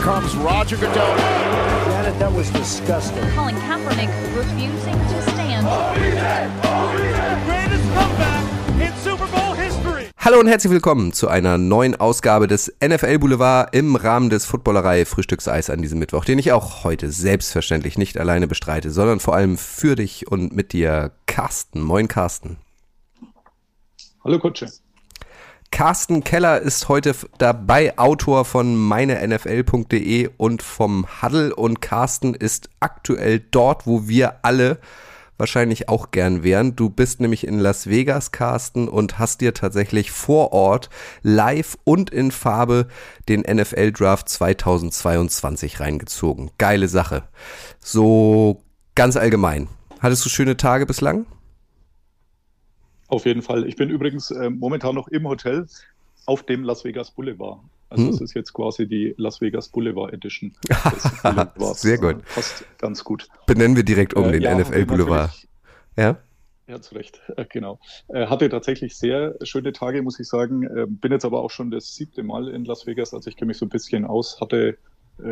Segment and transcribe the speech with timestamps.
[0.00, 1.16] comes Roger Goodell.
[1.90, 3.22] Janet, that was disgusting.
[3.36, 5.66] Colin Kaepernick refusing to stand.
[7.46, 8.44] greatest comeback
[8.80, 10.06] in Super Bowl history.
[10.16, 15.04] Hallo und herzlich willkommen zu einer neuen Ausgabe des NFL Boulevard im Rahmen des Footballerei
[15.04, 19.58] Frühstückseis an diesem Mittwoch, den ich auch heute selbstverständlich nicht alleine bestreite, sondern vor allem
[19.58, 21.82] für dich und mit dir Carsten.
[21.82, 22.56] Moin Carsten.
[24.24, 24.70] Hallo Kutsche.
[25.70, 33.40] Carsten Keller ist heute dabei, Autor von meinenfl.de und vom Huddle und Carsten ist aktuell
[33.50, 34.78] dort, wo wir alle
[35.38, 36.76] wahrscheinlich auch gern wären.
[36.76, 40.90] Du bist nämlich in Las Vegas, Carsten, und hast dir tatsächlich vor Ort
[41.22, 42.86] live und in Farbe
[43.28, 46.50] den NFL Draft 2022 reingezogen.
[46.58, 47.24] Geile Sache.
[47.80, 48.62] So
[48.94, 49.68] ganz allgemein.
[50.00, 51.24] Hattest du schöne Tage bislang?
[53.10, 53.66] Auf jeden Fall.
[53.66, 55.66] Ich bin übrigens äh, momentan noch im Hotel
[56.26, 57.58] auf dem Las Vegas Boulevard.
[57.88, 58.10] Also Hm.
[58.12, 60.52] das ist jetzt quasi die Las Vegas Boulevard Edition.
[61.74, 62.16] Sehr gut.
[62.20, 63.28] Äh, Passt ganz gut.
[63.46, 65.32] Benennen wir direkt um Äh, den ja, NFL Boulevard.
[65.96, 66.18] Ja?
[66.68, 67.80] Ja, zu Recht, äh, genau.
[68.06, 70.62] Äh, hatte tatsächlich sehr schöne Tage, muss ich sagen.
[70.62, 73.48] Äh, bin jetzt aber auch schon das siebte Mal in Las Vegas, also ich kenne
[73.48, 74.40] mich so ein bisschen aus.
[74.40, 74.74] Hatte äh,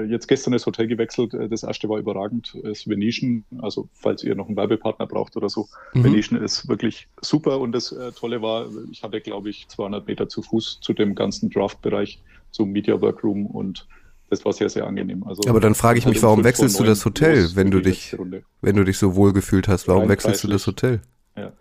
[0.09, 1.35] jetzt gestern das Hotel gewechselt.
[1.35, 3.45] Äh, Das erste war überragend, das Venetian.
[3.61, 6.05] Also falls ihr noch einen Werbepartner braucht oder so, Mhm.
[6.05, 7.61] Venetian ist wirklich super.
[7.61, 11.15] Und das äh, Tolle war, ich hatte, glaube ich, 200 Meter zu Fuß zu dem
[11.15, 13.87] ganzen Draft-Bereich, zum Media Workroom und
[14.31, 15.23] das war sehr, sehr angenehm.
[15.25, 18.15] Also, Aber dann frage ich mich, um warum wechselst du das Hotel, wenn du dich,
[18.61, 19.89] wenn du dich so wohl gefühlt hast?
[19.89, 20.67] Warum wechselst du das.
[20.67, 21.01] Hotel?
[21.37, 21.53] Ja.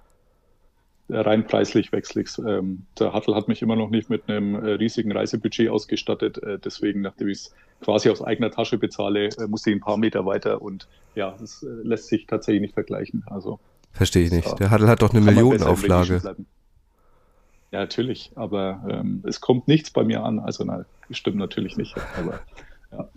[1.09, 2.38] Äh, Rein preislich wechsle ich's.
[2.38, 6.41] Ähm, der Hattel hat mich immer noch nicht mit einem äh, riesigen Reisebudget ausgestattet.
[6.44, 9.97] Äh, deswegen, nachdem ich es quasi aus eigener Tasche bezahle, äh, muss ich ein paar
[9.97, 13.23] Meter weiter und ja, das äh, lässt sich tatsächlich nicht vergleichen.
[13.27, 13.59] Also
[13.91, 14.59] Verstehe ich nicht.
[14.59, 16.22] Der Hadel hat doch eine Millionenauflage.
[17.71, 20.39] Ja, natürlich, aber ähm, es kommt nichts bei mir an.
[20.39, 21.95] Also na, stimmt natürlich nicht.
[22.17, 22.39] Aber
[22.92, 23.09] ja.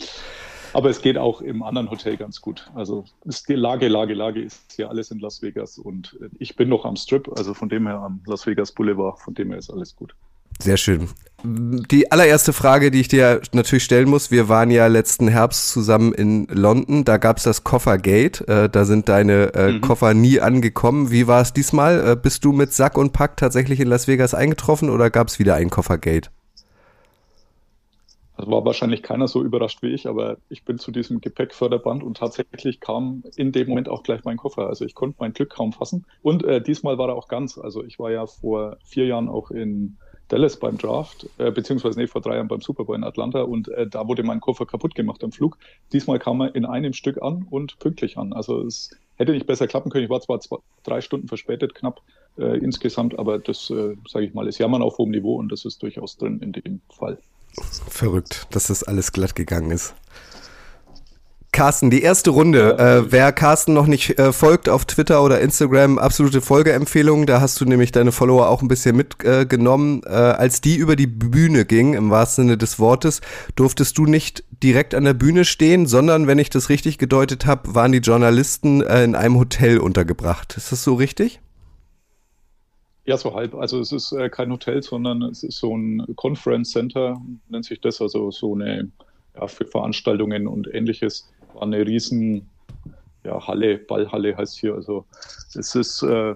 [0.72, 2.70] Aber es geht auch im anderen Hotel ganz gut.
[2.74, 6.56] Also ist die Lage, Lage, Lage ist hier alles in Las Vegas und äh, ich
[6.56, 9.58] bin noch am Strip, also von dem her am Las Vegas Boulevard, von dem her
[9.58, 10.14] ist alles gut.
[10.62, 11.08] Sehr schön.
[11.42, 16.12] Die allererste Frage, die ich dir natürlich stellen muss, wir waren ja letzten Herbst zusammen
[16.12, 19.80] in London, da gab's das Koffergate, äh, da sind deine äh, Mhm.
[19.80, 21.10] Koffer nie angekommen.
[21.10, 22.12] Wie war es diesmal?
[22.12, 25.54] Äh, bist du mit Sack und Pack tatsächlich in Las Vegas eingetroffen oder gab's wieder
[25.54, 26.30] ein Koffergate?
[28.40, 32.16] Also war wahrscheinlich keiner so überrascht wie ich, aber ich bin zu diesem Gepäckförderband und
[32.16, 34.66] tatsächlich kam in dem Moment auch gleich mein Koffer.
[34.66, 36.06] Also ich konnte mein Glück kaum fassen.
[36.22, 37.58] Und äh, diesmal war er auch ganz.
[37.58, 42.06] Also ich war ja vor vier Jahren auch in Dallas beim Draft, äh, beziehungsweise nee,
[42.06, 45.22] vor drei Jahren beim Super in Atlanta und äh, da wurde mein Koffer kaputt gemacht
[45.22, 45.58] am Flug.
[45.92, 48.32] Diesmal kam er in einem Stück an und pünktlich an.
[48.32, 50.04] Also es hätte nicht besser klappen können.
[50.04, 52.00] Ich war zwar zwei, drei Stunden verspätet knapp
[52.38, 55.66] äh, insgesamt, aber das, äh, sage ich mal, ist Jammern auf hohem Niveau und das
[55.66, 57.18] ist durchaus drin in dem Fall.
[57.88, 59.94] Verrückt, dass das alles glatt gegangen ist.
[61.52, 62.78] Carsten, die erste Runde.
[62.78, 67.26] Äh, wer Carsten noch nicht äh, folgt auf Twitter oder Instagram, absolute Folgeempfehlung.
[67.26, 70.02] Da hast du nämlich deine Follower auch ein bisschen mitgenommen.
[70.06, 73.20] Äh, als die über die Bühne ging, im wahrsten Sinne des Wortes,
[73.56, 77.74] durftest du nicht direkt an der Bühne stehen, sondern, wenn ich das richtig gedeutet habe,
[77.74, 80.56] waren die Journalisten äh, in einem Hotel untergebracht.
[80.56, 81.40] Ist das so richtig?
[83.06, 83.54] Ja, so halb.
[83.54, 87.80] Also es ist äh, kein Hotel, sondern es ist so ein Conference Center, nennt sich
[87.80, 88.90] das, also so eine,
[89.34, 91.30] ja, für Veranstaltungen und ähnliches.
[91.54, 92.48] War eine riesen
[93.24, 94.74] ja, Halle, Ballhalle heißt hier.
[94.74, 95.04] Also
[95.54, 96.34] es ist, äh,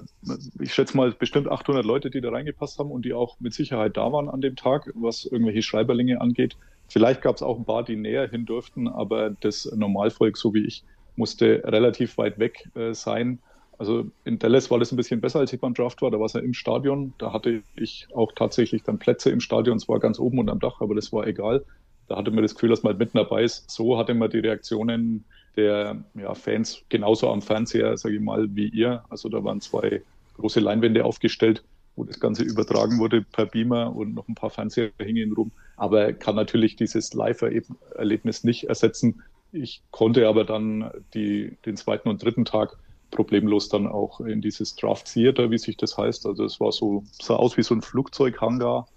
[0.60, 3.96] ich schätze mal, bestimmt 800 Leute, die da reingepasst haben und die auch mit Sicherheit
[3.96, 6.56] da waren an dem Tag, was irgendwelche Schreiberlinge angeht.
[6.88, 10.66] Vielleicht gab es auch ein paar, die näher hin durften, aber das Normalvolk, so wie
[10.66, 10.84] ich,
[11.16, 13.38] musste relativ weit weg äh, sein.
[13.78, 16.10] Also in Dallas war das ein bisschen besser, als ich beim Draft war.
[16.10, 17.12] Da war es ja im Stadion.
[17.18, 19.76] Da hatte ich auch tatsächlich dann Plätze im Stadion.
[19.76, 21.64] Es war ganz oben und am Dach, aber das war egal.
[22.08, 23.70] Da hatte man das Gefühl, dass man halt mitten dabei ist.
[23.70, 25.24] So hatte man die Reaktionen
[25.56, 29.04] der ja, Fans genauso am Fernseher, sage ich mal, wie ihr.
[29.08, 30.02] Also da waren zwei
[30.34, 31.64] große Leinwände aufgestellt,
[31.96, 35.52] wo das Ganze übertragen wurde per Beamer und noch ein paar Fernseher hingen rum.
[35.76, 39.22] Aber kann natürlich dieses Live-Erlebnis nicht ersetzen.
[39.52, 42.76] Ich konnte aber dann die, den zweiten und dritten Tag
[43.14, 46.26] problemlos dann auch in dieses Draft Theater, wie sich das heißt.
[46.26, 48.88] Also es war so, sah aus wie so ein Flugzeughangar,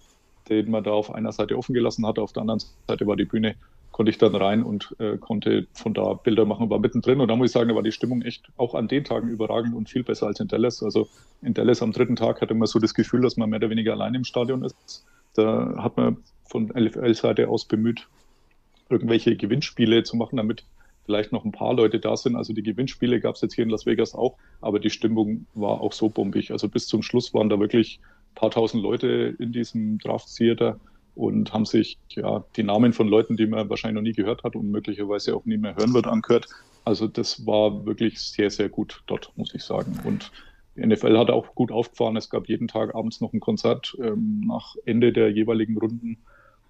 [0.50, 3.26] den man da auf einer Seite offen gelassen hatte, auf der anderen Seite war die
[3.26, 3.56] Bühne,
[3.92, 7.36] konnte ich dann rein und äh, konnte von da Bilder machen, war mittendrin und da
[7.36, 10.04] muss ich sagen, da war die Stimmung echt auch an den Tagen überragend und viel
[10.04, 10.84] besser als in Dallas.
[10.84, 11.08] Also
[11.42, 13.94] in Dallas am dritten Tag hatte man so das Gefühl, dass man mehr oder weniger
[13.94, 15.06] allein im Stadion ist.
[15.36, 18.08] Da hat man von LFL-Seite aus bemüht,
[18.90, 20.64] irgendwelche Gewinnspiele zu machen, damit
[21.08, 22.36] vielleicht noch ein paar Leute da sind.
[22.36, 25.82] Also die Gewinnspiele gab es jetzt hier in Las Vegas auch, aber die Stimmung war
[25.82, 26.52] auch so bombig.
[26.52, 30.80] Also bis zum Schluss waren da wirklich ein paar tausend Leute in diesem Draft Theater
[31.16, 34.56] und haben sich ja die Namen von Leuten, die man wahrscheinlich noch nie gehört hat
[34.56, 36.48] und möglicherweise auch nie mehr hören wird, angehört.
[36.84, 39.98] Also das war wirklich sehr, sehr gut dort, muss ich sagen.
[40.04, 40.32] Und
[40.76, 42.18] die NFL hat auch gut aufgefahren.
[42.18, 46.18] Es gab jeden Tag abends noch ein Konzert ähm, nach Ende der jeweiligen Runden.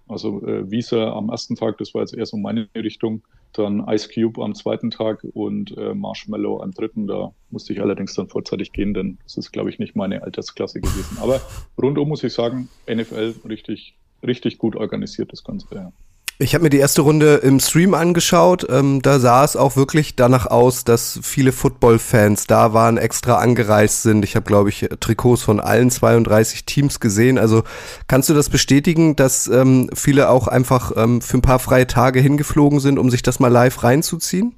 [0.08, 3.22] Also äh, Visa am ersten Tag, das war jetzt eher so meine Richtung.
[3.52, 7.06] Dann Ice Cube am zweiten Tag und äh, Marshmallow am dritten.
[7.06, 10.80] Da musste ich allerdings dann vorzeitig gehen, denn das ist, glaube ich, nicht meine Altersklasse
[10.80, 11.18] gewesen.
[11.20, 11.40] Aber
[11.80, 13.96] rundum muss ich sagen, NFL richtig,
[14.26, 15.66] richtig gut organisiert, das Ganze.
[15.74, 15.92] Ja.
[16.40, 18.64] Ich habe mir die erste Runde im Stream angeschaut.
[18.70, 24.04] Ähm, da sah es auch wirklich danach aus, dass viele Football-Fans da waren, extra angereist
[24.04, 24.24] sind.
[24.24, 27.38] Ich habe, glaube ich, Trikots von allen 32 Teams gesehen.
[27.38, 27.64] Also
[28.06, 32.20] kannst du das bestätigen, dass ähm, viele auch einfach ähm, für ein paar freie Tage
[32.20, 34.54] hingeflogen sind, um sich das mal live reinzuziehen?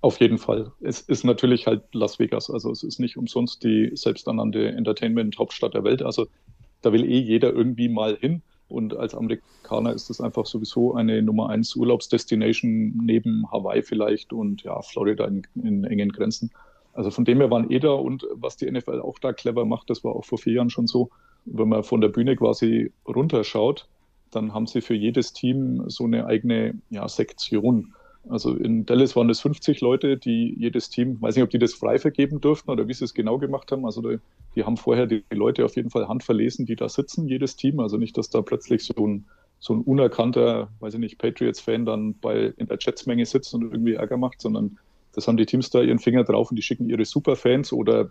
[0.00, 0.72] Auf jeden Fall.
[0.80, 2.50] Es ist natürlich halt Las Vegas.
[2.50, 6.02] Also es ist nicht umsonst die selbsternannte Entertainment-Hauptstadt der Welt.
[6.02, 6.26] Also
[6.82, 8.42] da will eh jeder irgendwie mal hin.
[8.74, 14.62] Und als Amerikaner ist das einfach sowieso eine Nummer eins Urlaubsdestination neben Hawaii vielleicht und
[14.64, 16.50] ja, Florida in, in engen Grenzen.
[16.92, 19.90] Also von dem her waren eh da und was die NFL auch da clever macht,
[19.90, 21.10] das war auch vor vier Jahren schon so,
[21.44, 23.88] wenn man von der Bühne quasi runterschaut,
[24.30, 27.94] dann haben sie für jedes Team so eine eigene ja, Sektion.
[28.28, 31.74] Also in Dallas waren es 50 Leute, die jedes Team, weiß nicht, ob die das
[31.74, 33.84] frei vergeben durften oder wie sie es genau gemacht haben.
[33.84, 34.18] Also die,
[34.54, 37.80] die haben vorher die Leute auf jeden Fall handverlesen, die da sitzen, jedes Team.
[37.80, 39.26] Also nicht, dass da plötzlich so ein,
[39.58, 43.94] so ein unerkannter, weiß ich nicht, Patriots-Fan dann bei, in der Jets-Menge sitzt und irgendwie
[43.94, 44.78] Ärger macht, sondern
[45.14, 48.10] das haben die Teams da ihren Finger drauf und die schicken ihre Superfans oder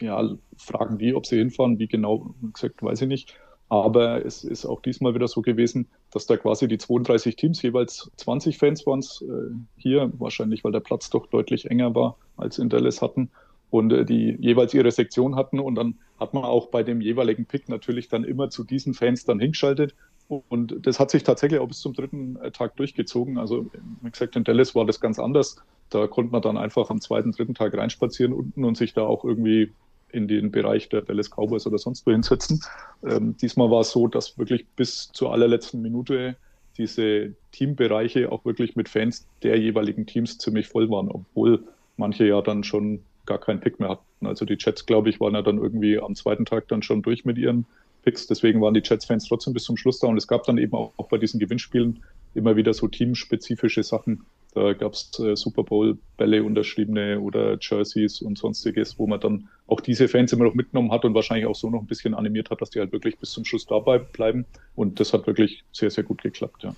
[0.00, 3.34] ja, fragen die, ob sie hinfahren, wie genau, gesagt, weiß ich nicht.
[3.68, 8.10] Aber es ist auch diesmal wieder so gewesen, dass da quasi die 32 Teams jeweils
[8.16, 12.58] 20 Fans waren es äh, hier, wahrscheinlich weil der Platz doch deutlich enger war als
[12.58, 13.30] in Dallas hatten
[13.70, 17.46] und äh, die jeweils ihre Sektion hatten und dann hat man auch bei dem jeweiligen
[17.46, 19.94] Pick natürlich dann immer zu diesen Fans dann hingeschaltet
[20.28, 23.38] und das hat sich tatsächlich auch bis zum dritten äh, Tag durchgezogen.
[23.38, 23.70] Also
[24.00, 25.56] wie gesagt, in Dallas war das ganz anders.
[25.90, 29.24] Da konnte man dann einfach am zweiten, dritten Tag reinspazieren unten und sich da auch
[29.24, 29.72] irgendwie
[30.14, 32.62] in den Bereich der Dallas Cowboys oder sonst wo hinsetzen.
[33.04, 36.36] Ähm, diesmal war es so, dass wirklich bis zur allerletzten Minute
[36.78, 41.62] diese Teambereiche auch wirklich mit Fans der jeweiligen Teams ziemlich voll waren, obwohl
[41.96, 44.26] manche ja dann schon gar keinen Pick mehr hatten.
[44.26, 47.24] Also die Jets, glaube ich, waren ja dann irgendwie am zweiten Tag dann schon durch
[47.24, 47.66] mit ihren
[48.02, 48.26] Picks.
[48.26, 50.08] Deswegen waren die Jets-Fans trotzdem bis zum Schluss da.
[50.08, 52.02] Und es gab dann eben auch, auch bei diesen Gewinnspielen
[52.34, 54.24] immer wieder so teamspezifische Sachen,
[54.54, 59.80] da gab es äh, Super Bowl-Bälle unterschriebene oder Jerseys und sonstiges, wo man dann auch
[59.80, 62.60] diese Fans immer noch mitgenommen hat und wahrscheinlich auch so noch ein bisschen animiert hat,
[62.60, 64.46] dass die halt wirklich bis zum Schluss dabei bleiben.
[64.76, 66.74] Und das hat wirklich sehr, sehr gut geklappt, ja.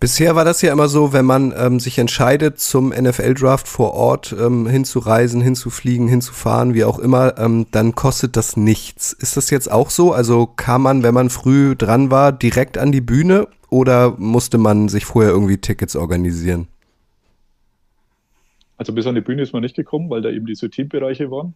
[0.00, 4.34] Bisher war das ja immer so, wenn man ähm, sich entscheidet, zum NFL-Draft vor Ort
[4.38, 9.12] ähm, hinzureisen, hinzufliegen, hinzufahren, wie auch immer, ähm, dann kostet das nichts.
[9.12, 10.12] Ist das jetzt auch so?
[10.12, 14.88] Also kam man, wenn man früh dran war, direkt an die Bühne oder musste man
[14.88, 16.68] sich vorher irgendwie Tickets organisieren?
[18.82, 21.54] Also bis an die Bühne ist man nicht gekommen, weil da eben diese Teambereiche waren.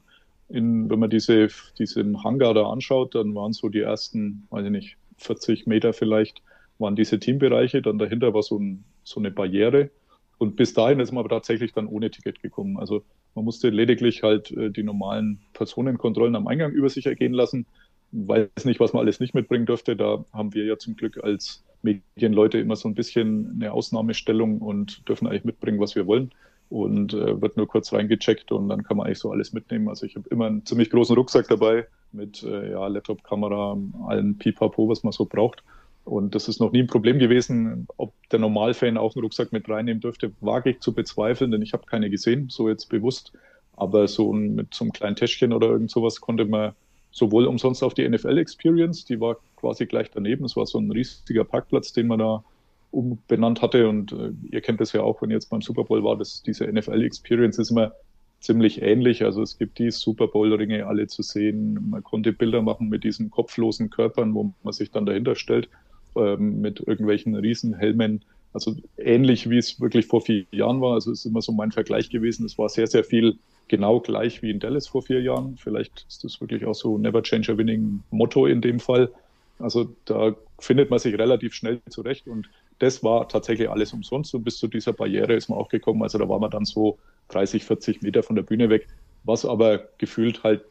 [0.48, 4.70] In, wenn man diese, diesen Hangar da anschaut, dann waren so die ersten, weiß ich
[4.70, 6.40] nicht, 40 Meter vielleicht,
[6.78, 7.82] waren diese Teambereiche.
[7.82, 9.90] Dann dahinter war so, ein, so eine Barriere.
[10.38, 12.78] Und bis dahin ist man aber tatsächlich dann ohne Ticket gekommen.
[12.78, 13.02] Also
[13.34, 17.66] man musste lediglich halt äh, die normalen Personenkontrollen am Eingang über sich ergehen lassen.
[18.12, 19.96] Weiß nicht, was man alles nicht mitbringen dürfte.
[19.96, 25.08] Da haben wir ja zum Glück als Medienleute immer so ein bisschen eine Ausnahmestellung und
[25.08, 26.30] dürfen eigentlich mitbringen, was wir wollen
[26.68, 29.88] und äh, wird nur kurz reingecheckt und dann kann man eigentlich so alles mitnehmen.
[29.88, 34.38] Also ich habe immer einen ziemlich großen Rucksack dabei mit äh, ja, Laptop, Kamera, allen
[34.38, 35.62] Pipapo, was man so braucht.
[36.04, 37.88] Und das ist noch nie ein Problem gewesen.
[37.96, 41.72] Ob der Normalfan auch einen Rucksack mit reinnehmen dürfte, wage ich zu bezweifeln, denn ich
[41.72, 43.32] habe keine gesehen, so jetzt bewusst.
[43.76, 46.72] Aber so ein, mit so einem kleinen Täschchen oder irgend sowas konnte man
[47.10, 50.44] sowohl umsonst auf die NFL Experience, die war quasi gleich daneben.
[50.44, 52.44] Es war so ein riesiger Parkplatz, den man da
[52.90, 53.88] umbenannt hatte.
[53.88, 56.42] Und äh, ihr kennt das ja auch, wenn ihr jetzt beim Super Bowl war, dass
[56.42, 57.92] diese NFL-Experience ist immer
[58.40, 59.24] ziemlich ähnlich.
[59.24, 61.90] Also es gibt die Super Bowl-Ringe alle zu sehen.
[61.90, 65.68] Man konnte Bilder machen mit diesen kopflosen Körpern, wo man sich dann dahinter stellt,
[66.16, 68.22] ähm, mit irgendwelchen Riesenhelmen.
[68.52, 70.94] Also ähnlich wie es wirklich vor vier Jahren war.
[70.94, 72.46] Also ist immer so mein Vergleich gewesen.
[72.46, 73.38] Es war sehr, sehr viel
[73.68, 75.56] genau gleich wie in Dallas vor vier Jahren.
[75.56, 79.10] Vielleicht ist das wirklich auch so Never Change a Winning Motto in dem Fall.
[79.58, 82.48] Also da findet man sich relativ schnell zurecht und
[82.78, 86.02] das war tatsächlich alles umsonst und bis zu dieser Barriere ist man auch gekommen.
[86.02, 88.86] Also da war man dann so 30, 40 Meter von der Bühne weg,
[89.24, 90.62] was aber gefühlt halt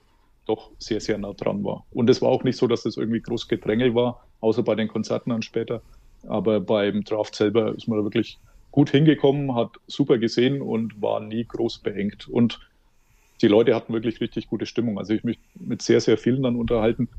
[0.45, 1.85] doch sehr, sehr nah dran war.
[1.91, 4.87] Und es war auch nicht so, dass das irgendwie groß Gedrängel war, außer bei den
[4.87, 5.81] Konzerten dann später.
[6.27, 8.37] Aber beim Draft selber ist man da wirklich
[8.71, 12.27] gut hingekommen, hat super gesehen und war nie groß beengt.
[12.27, 12.59] Und
[13.41, 14.99] die Leute hatten wirklich richtig gute Stimmung.
[14.99, 17.09] Also ich mich mit sehr, sehr vielen dann unterhalten.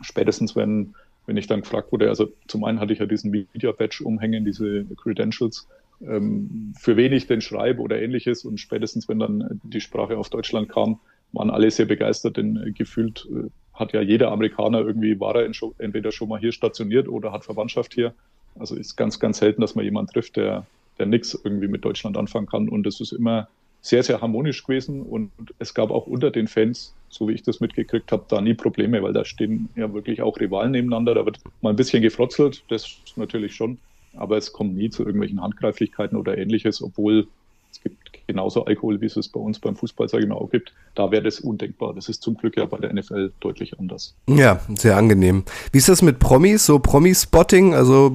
[0.00, 0.94] Spätestens wenn
[1.26, 4.44] wenn ich dann gefragt wurde, also zum einen hatte ich ja diesen Media Badge umhängen,
[4.44, 5.68] diese Credentials,
[6.00, 8.44] ähm, für wen ich denn schreibe oder ähnliches.
[8.44, 10.98] Und spätestens, wenn dann die Sprache auf Deutschland kam,
[11.32, 16.12] waren alle sehr begeistert, denn gefühlt äh, hat ja jeder Amerikaner irgendwie, war er entweder
[16.12, 18.14] schon mal hier stationiert oder hat Verwandtschaft hier.
[18.58, 20.66] Also ist ganz, ganz selten, dass man jemanden trifft, der,
[20.98, 22.68] der nichts irgendwie mit Deutschland anfangen kann.
[22.68, 23.48] Und es ist immer
[23.82, 25.02] sehr, sehr harmonisch gewesen.
[25.02, 28.54] Und es gab auch unter den Fans, so wie ich das mitgekriegt habe, da nie
[28.54, 31.14] Probleme, weil da stehen ja wirklich auch Rivalen nebeneinander.
[31.14, 33.78] Da wird mal ein bisschen gefrotzelt, das natürlich schon.
[34.14, 37.28] Aber es kommt nie zu irgendwelchen Handgreiflichkeiten oder ähnliches, obwohl
[37.72, 40.50] es gibt genauso Alkohol, wie es es bei uns beim Fußball, sage ich mal, auch
[40.50, 40.72] gibt.
[40.94, 41.94] Da wäre das undenkbar.
[41.94, 44.14] Das ist zum Glück ja bei der NFL deutlich anders.
[44.28, 45.44] Ja, sehr angenehm.
[45.72, 47.74] Wie ist das mit Promis, so Promi-Spotting?
[47.74, 48.12] Also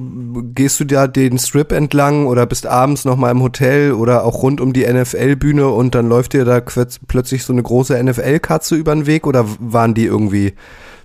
[0.54, 4.60] gehst du da den Strip entlang oder bist abends nochmal im Hotel oder auch rund
[4.60, 9.06] um die NFL-Bühne und dann läuft dir da plötzlich so eine große NFL-Katze über den
[9.06, 10.54] Weg oder waren die irgendwie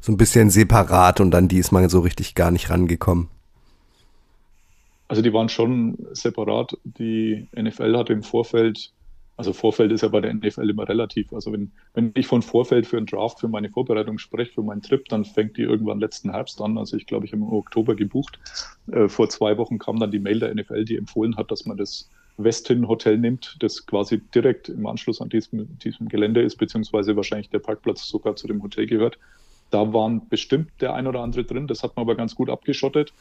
[0.02, 3.30] so ein bisschen separat und dann diesmal so richtig gar nicht rangekommen?
[5.14, 6.76] Also die waren schon separat.
[6.86, 8.92] Die NFL hatte im Vorfeld,
[9.38, 11.32] also Vorfeld ist ja bei der NFL immer relativ.
[11.34, 14.82] Also wenn, wenn ich von Vorfeld für einen Draft, für meine Vorbereitung spreche, für meinen
[14.82, 16.80] Trip, dann fängt die irgendwann letzten Herbst an.
[16.80, 18.40] Also ich glaube, ich habe im Oktober gebucht.
[18.92, 21.78] Äh, vor zwei Wochen kam dann die Mail der NFL, die empfohlen hat, dass man
[21.78, 27.16] das Westin Hotel nimmt, das quasi direkt im Anschluss an diesem, diesem Gelände ist, beziehungsweise
[27.16, 29.20] wahrscheinlich der Parkplatz sogar zu dem Hotel gehört.
[29.70, 33.14] Da waren bestimmt der ein oder andere drin, das hat man aber ganz gut abgeschottet.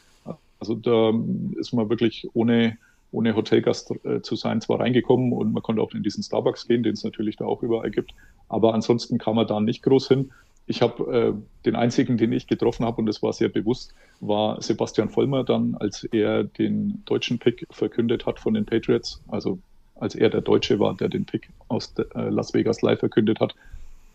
[0.63, 1.11] Also da
[1.59, 2.77] ist man wirklich ohne,
[3.11, 6.83] ohne Hotelgast äh, zu sein zwar reingekommen und man konnte auch in diesen Starbucks gehen,
[6.83, 8.13] den es natürlich da auch überall gibt.
[8.47, 10.31] Aber ansonsten kam man da nicht groß hin.
[10.65, 11.33] Ich habe äh,
[11.65, 15.75] den einzigen, den ich getroffen habe, und das war sehr bewusst, war Sebastian Vollmer dann,
[15.75, 19.21] als er den deutschen Pick verkündet hat von den Patriots.
[19.27, 19.59] Also
[19.95, 23.53] als er der Deutsche war, der den Pick aus äh, Las Vegas Live verkündet hat.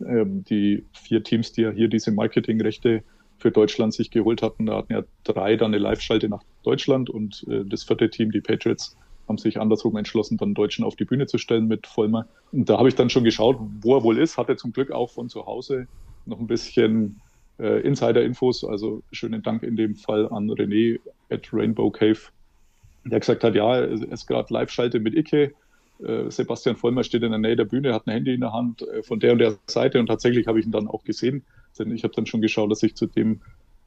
[0.00, 3.02] Ähm, die vier Teams, die ja hier diese Marketingrechte
[3.38, 4.66] für Deutschland sich geholt hatten.
[4.66, 8.40] Da hatten ja drei dann eine Live-Schalte nach Deutschland und äh, das vierte Team, die
[8.40, 8.96] Patriots,
[9.28, 12.26] haben sich andersrum entschlossen, dann Deutschen auf die Bühne zu stellen mit Vollmer.
[12.50, 14.38] Und da habe ich dann schon geschaut, wo er wohl ist.
[14.38, 15.86] Hatte zum Glück auch von zu Hause
[16.24, 17.20] noch ein bisschen
[17.58, 18.64] äh, Insider-Infos.
[18.64, 20.98] Also schönen Dank in dem Fall an René
[21.30, 22.18] at Rainbow Cave,
[23.04, 25.52] der gesagt hat, ja, es ist gerade Live-Schalte mit Icke.
[26.02, 28.82] Äh, Sebastian Vollmer steht in der Nähe der Bühne, hat ein Handy in der Hand
[28.82, 31.44] äh, von der und der Seite und tatsächlich habe ich ihn dann auch gesehen.
[31.78, 33.40] Denn ich habe dann schon geschaut, dass ich zu dem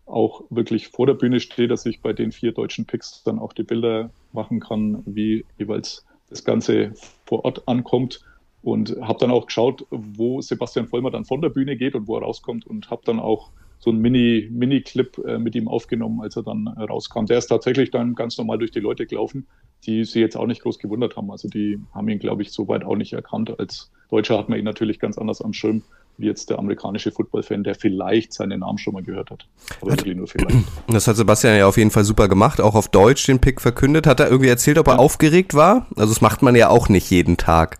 [0.05, 3.53] auch wirklich vor der Bühne stehe, dass ich bei den vier deutschen Picks dann auch
[3.53, 6.93] die Bilder machen kann, wie jeweils das Ganze
[7.25, 8.21] vor Ort ankommt.
[8.63, 12.15] Und habe dann auch geschaut, wo Sebastian Vollmer dann von der Bühne geht und wo
[12.15, 16.35] er rauskommt und habe dann auch so einen Mini, Mini-Clip äh, mit ihm aufgenommen, als
[16.35, 17.25] er dann äh, rauskam.
[17.25, 19.47] Der ist tatsächlich dann ganz normal durch die Leute gelaufen,
[19.85, 21.31] die sie jetzt auch nicht groß gewundert haben.
[21.31, 23.59] Also die haben ihn, glaube ich, so weit auch nicht erkannt.
[23.59, 25.81] Als Deutscher hat man ihn natürlich ganz anders am Schirm
[26.17, 29.47] wie jetzt der amerikanische Football-Fan, der vielleicht seinen Namen schon mal gehört hat.
[29.81, 30.55] Aber wirklich nur vielleicht.
[30.87, 34.05] Das hat Sebastian ja auf jeden Fall super gemacht, auch auf Deutsch den Pick verkündet.
[34.07, 34.99] Hat er irgendwie erzählt, ob er ja.
[34.99, 35.87] aufgeregt war?
[35.95, 37.77] Also das macht man ja auch nicht jeden Tag,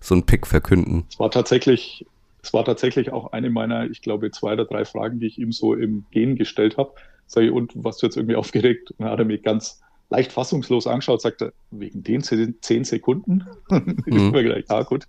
[0.00, 1.04] so einen Pick verkünden.
[1.10, 2.06] Es war tatsächlich,
[2.42, 5.52] es war tatsächlich auch eine meiner, ich glaube, zwei oder drei Fragen, die ich ihm
[5.52, 6.92] so im Gehen gestellt habe.
[7.26, 8.90] Sag ich, und was du jetzt irgendwie aufgeregt?
[8.92, 13.46] Und dann hat er mich ganz leicht fassungslos angeschaut, sagte, wegen den zehn Sekunden?
[13.70, 13.96] Mhm.
[14.06, 15.06] ich habe mir gedacht, ja gut,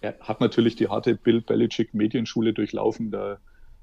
[0.00, 3.38] er hat natürlich die harte Bill Belichick Medienschule durchlaufen, da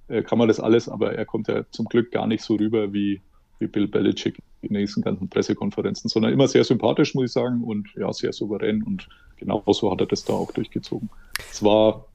[0.08, 2.93] äh, kann man das alles, aber er kommt ja zum Glück gar nicht so rüber
[2.93, 3.22] wie,
[3.60, 7.89] wie Bill Belichick in diesen ganzen Pressekonferenzen, sondern immer sehr sympathisch, muss ich sagen, und
[7.96, 11.10] ja, sehr souverän und genauso hat er das da auch durchgezogen.
[11.51, 12.05] Es war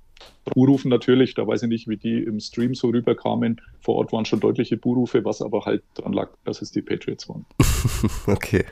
[0.50, 3.60] Buhrufen natürlich, da weiß ich nicht, wie die im Stream so rüberkamen.
[3.80, 7.28] Vor Ort waren schon deutliche Buhrufe, was aber halt daran lag, dass es die Patriots
[7.28, 7.44] waren.
[8.26, 8.64] okay.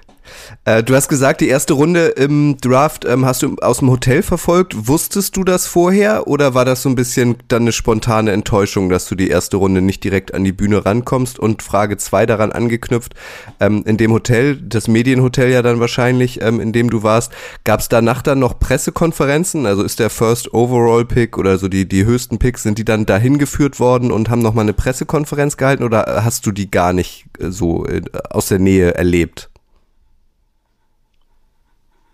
[0.64, 4.23] Äh, du hast gesagt, die erste Runde im Draft ähm, hast du aus dem Hotel
[4.23, 4.88] verfolgt.
[4.88, 9.09] Wusstest du das vorher oder war das so ein bisschen dann eine spontane Enttäuschung, dass
[9.09, 11.38] du die erste Runde nicht direkt an die Bühne rankommst?
[11.38, 13.14] Und Frage zwei daran angeknüpft,
[13.61, 17.33] ähm, in dem Hotel, das Medienhotel ja dann wahrscheinlich, ähm, in dem du warst,
[17.64, 19.66] gab es danach dann noch Pressekonferenzen?
[19.66, 23.06] Also ist der First Overall Pick oder so die, die höchsten Picks, sind die dann
[23.06, 27.26] dahin geführt worden und haben nochmal eine Pressekonferenz gehalten oder hast du die gar nicht
[27.38, 29.50] äh, so äh, aus der Nähe erlebt?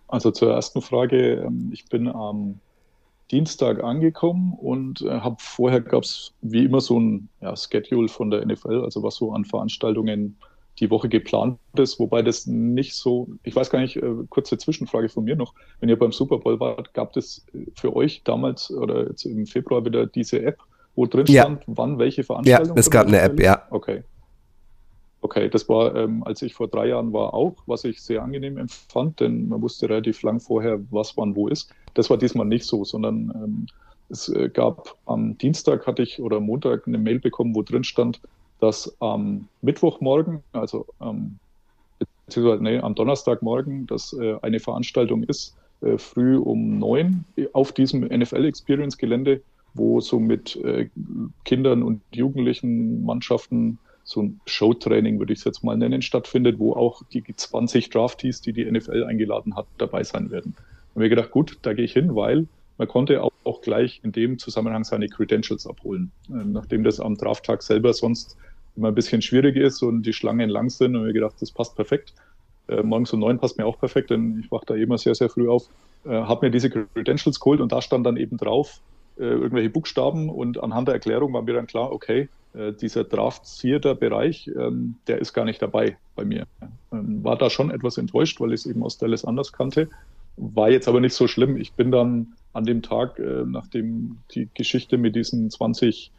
[0.08, 2.60] Also zur ersten Frage, ähm, ich bin am
[3.30, 8.30] Dienstag angekommen und äh, habe vorher gab es wie immer so ein ja, Schedule von
[8.30, 10.36] der NFL, also was so an Veranstaltungen
[10.80, 15.08] die Woche geplant ist, wobei das nicht so, ich weiß gar nicht, äh, kurze Zwischenfrage
[15.08, 19.08] von mir noch, wenn ihr beim Super Bowl wart, gab es für euch damals oder
[19.08, 20.58] jetzt im Februar wieder diese App,
[20.94, 21.64] wo drin stand, ja.
[21.66, 22.74] wann welche Veranstaltung?
[22.74, 23.66] Ja, es gab eine App, ja.
[23.70, 24.02] Okay.
[25.20, 28.58] Okay, das war, ähm, als ich vor drei Jahren war, auch, was ich sehr angenehm
[28.58, 31.72] empfand, denn man wusste relativ lang vorher, was wann wo ist.
[31.94, 33.66] Das war diesmal nicht so, sondern ähm,
[34.08, 38.20] es äh, gab am Dienstag hatte ich oder Montag eine Mail bekommen, wo drin stand,
[38.62, 41.40] dass am Mittwochmorgen, also ähm,
[42.26, 48.02] beziehungsweise nee, am Donnerstagmorgen, dass äh, eine Veranstaltung ist, äh, früh um neun auf diesem
[48.02, 49.42] NFL Experience Gelände,
[49.74, 50.88] wo so mit äh,
[51.44, 56.74] Kindern und Jugendlichen Mannschaften so ein Showtraining, würde ich es jetzt mal nennen, stattfindet, wo
[56.74, 60.54] auch die 20 Draftees, die die NFL eingeladen hat, dabei sein werden.
[60.94, 62.46] Und mir gedacht, gut, da gehe ich hin, weil
[62.78, 66.12] man konnte auch, auch gleich in dem Zusammenhang seine Credentials abholen.
[66.30, 68.36] Ähm, nachdem das am Drafttag selber sonst
[68.76, 71.76] immer ein bisschen schwierig ist und die Schlangen lang sind, und mir gedacht, das passt
[71.76, 72.14] perfekt.
[72.68, 75.28] Äh, morgens um neun passt mir auch perfekt, denn ich wache da immer sehr, sehr
[75.28, 75.68] früh auf.
[76.04, 78.80] Äh, habe mir diese Credentials geholt und da stand dann eben drauf
[79.18, 83.42] äh, irgendwelche Buchstaben und anhand der Erklärung war mir dann klar, okay, äh, dieser Draft
[83.60, 86.46] Theater Bereich, ähm, der ist gar nicht dabei bei mir.
[86.92, 89.88] Ähm, war da schon etwas enttäuscht, weil ich es eben aus Dallas anders kannte.
[90.36, 91.56] War jetzt aber nicht so schlimm.
[91.56, 96.10] Ich bin dann an dem Tag, äh, nachdem die Geschichte mit diesen 20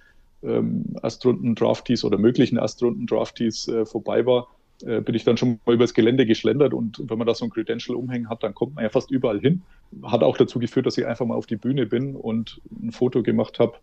[0.44, 4.48] ähm, Erstrunden-Draftees oder möglichen Erstrunden-Draftees äh, vorbei war,
[4.86, 7.52] äh, bin ich dann schon mal übers Gelände geschlendert und wenn man da so ein
[7.52, 9.62] Credential umhängen hat, dann kommt man ja fast überall hin.
[10.04, 13.24] Hat auch dazu geführt, dass ich einfach mal auf die Bühne bin und ein Foto
[13.24, 13.74] gemacht habe,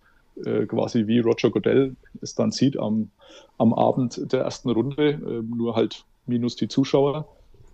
[0.44, 3.10] äh, quasi wie Roger Goodell es dann sieht am,
[3.58, 7.28] am Abend der ersten Runde, äh, nur halt minus die Zuschauer.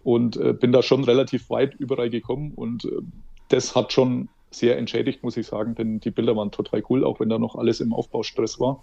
[0.05, 2.91] Und äh, bin da schon relativ weit überall gekommen und äh,
[3.49, 7.21] das hat schon sehr entschädigt, muss ich sagen, denn die Bilder waren total cool, auch
[7.21, 8.83] wenn da noch alles im Aufbaustress war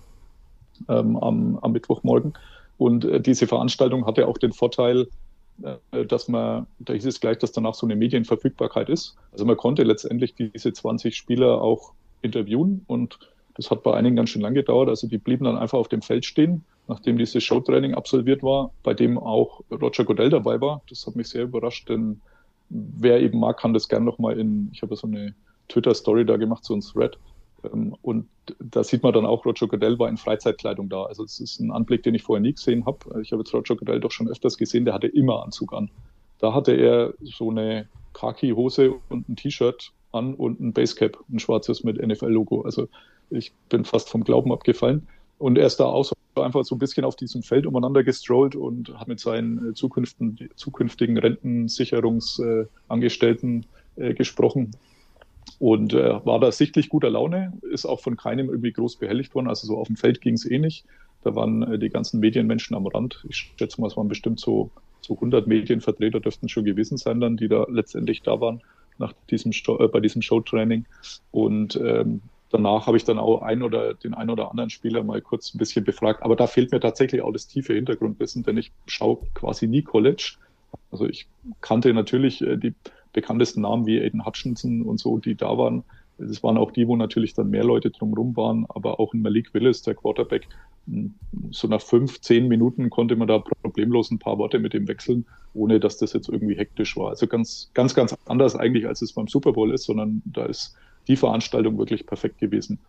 [0.90, 2.34] ähm, am, am Mittwochmorgen.
[2.78, 5.08] Und äh, diese Veranstaltung hatte auch den Vorteil,
[5.62, 9.16] äh, dass man, da hieß es gleich, dass danach so eine Medienverfügbarkeit ist.
[9.32, 13.20] Also man konnte letztendlich diese 20 Spieler auch interviewen und
[13.56, 14.90] das hat bei einigen ganz schön lang gedauert.
[14.90, 18.96] Also die blieben dann einfach auf dem Feld stehen, nachdem dieses Showtraining absolviert war, bei
[18.96, 20.82] dem auch Roger Godell dabei war.
[20.90, 22.22] Das hat mich sehr überrascht, denn
[22.70, 25.36] wer eben mag, kann das gerne nochmal in, ich habe so eine
[25.70, 27.18] Twitter-Story da gemacht, so ein Thread.
[27.64, 28.28] Ähm, und
[28.60, 31.04] da sieht man dann auch, Roger Goodell war in Freizeitkleidung da.
[31.04, 33.22] Also es ist ein Anblick, den ich vorher nie gesehen habe.
[33.22, 35.90] Ich habe jetzt Roger Goodell doch schon öfters gesehen, der hatte immer Anzug an.
[36.40, 41.84] Da hatte er so eine Khaki-Hose und ein T-Shirt an und ein Basecap, ein schwarzes
[41.84, 42.62] mit NFL-Logo.
[42.62, 42.88] Also
[43.30, 45.08] ich bin fast vom Glauben abgefallen.
[45.40, 48.56] Und er ist da auch so einfach so ein bisschen auf diesem Feld umeinander gestrollt
[48.56, 54.72] und hat mit seinen äh, zukünftigen, Rentensicherungsangestellten äh, gesprochen
[55.64, 59.48] und äh, war da sichtlich guter Laune, ist auch von keinem irgendwie groß behelligt worden.
[59.48, 60.84] Also so auf dem Feld ging es eh nicht.
[61.24, 63.26] Da waren äh, die ganzen Medienmenschen am Rand.
[63.30, 67.38] Ich schätze mal, es waren bestimmt so, so 100 Medienvertreter dürften schon gewesen sein dann,
[67.38, 68.62] die da letztendlich da waren
[68.98, 70.84] nach diesem äh, bei diesem Showtraining.
[71.32, 75.22] Und ähm, danach habe ich dann auch ein oder den einen oder anderen Spieler mal
[75.22, 76.24] kurz ein bisschen befragt.
[76.24, 80.34] Aber da fehlt mir tatsächlich auch das tiefe Hintergrundwissen, denn ich schaue quasi nie College.
[80.92, 81.26] Also ich
[81.62, 82.74] kannte natürlich äh, die
[83.14, 85.84] bekanntesten Namen wie Aiden Hutchinson und so, die da waren.
[86.18, 89.54] Das waren auch die, wo natürlich dann mehr Leute drumherum waren, aber auch in Malik
[89.54, 90.48] Willis, der Quarterback,
[91.52, 95.26] so nach fünf, zehn Minuten konnte man da problemlos ein paar Worte mit ihm wechseln,
[95.54, 97.10] ohne dass das jetzt irgendwie hektisch war.
[97.10, 100.76] Also ganz, ganz, ganz anders eigentlich, als es beim Super Bowl ist, sondern da ist
[101.08, 102.80] die Veranstaltung wirklich perfekt gewesen.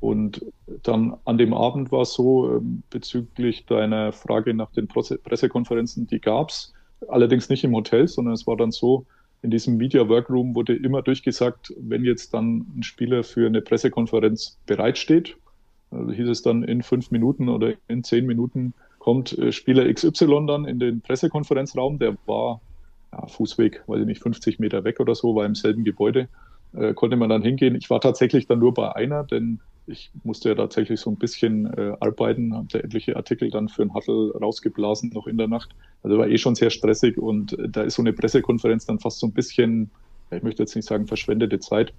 [0.00, 0.44] Und
[0.82, 6.20] dann an dem Abend war es so, ähm, bezüglich deiner Frage nach den Pressekonferenzen, die
[6.20, 6.74] gab es
[7.08, 9.06] allerdings nicht im Hotel, sondern es war dann so,
[9.44, 14.58] in diesem Media Workroom wurde immer durchgesagt, wenn jetzt dann ein Spieler für eine Pressekonferenz
[14.64, 15.36] bereitsteht,
[15.90, 20.46] also hieß es dann in fünf Minuten oder in zehn Minuten kommt äh, Spieler XY
[20.46, 22.62] dann in den Pressekonferenzraum, der war
[23.12, 26.28] ja, Fußweg, weiß ich nicht, 50 Meter weg oder so, war im selben Gebäude,
[26.72, 27.74] äh, konnte man dann hingehen.
[27.74, 31.66] Ich war tatsächlich dann nur bei einer, denn ich musste ja tatsächlich so ein bisschen
[31.66, 35.74] äh, arbeiten, habe da etliche Artikel dann für ein Huddle rausgeblasen noch in der Nacht.
[36.02, 39.18] Also war eh schon sehr stressig und äh, da ist so eine Pressekonferenz dann fast
[39.18, 39.90] so ein bisschen,
[40.30, 41.92] ich möchte jetzt nicht sagen verschwendete Zeit.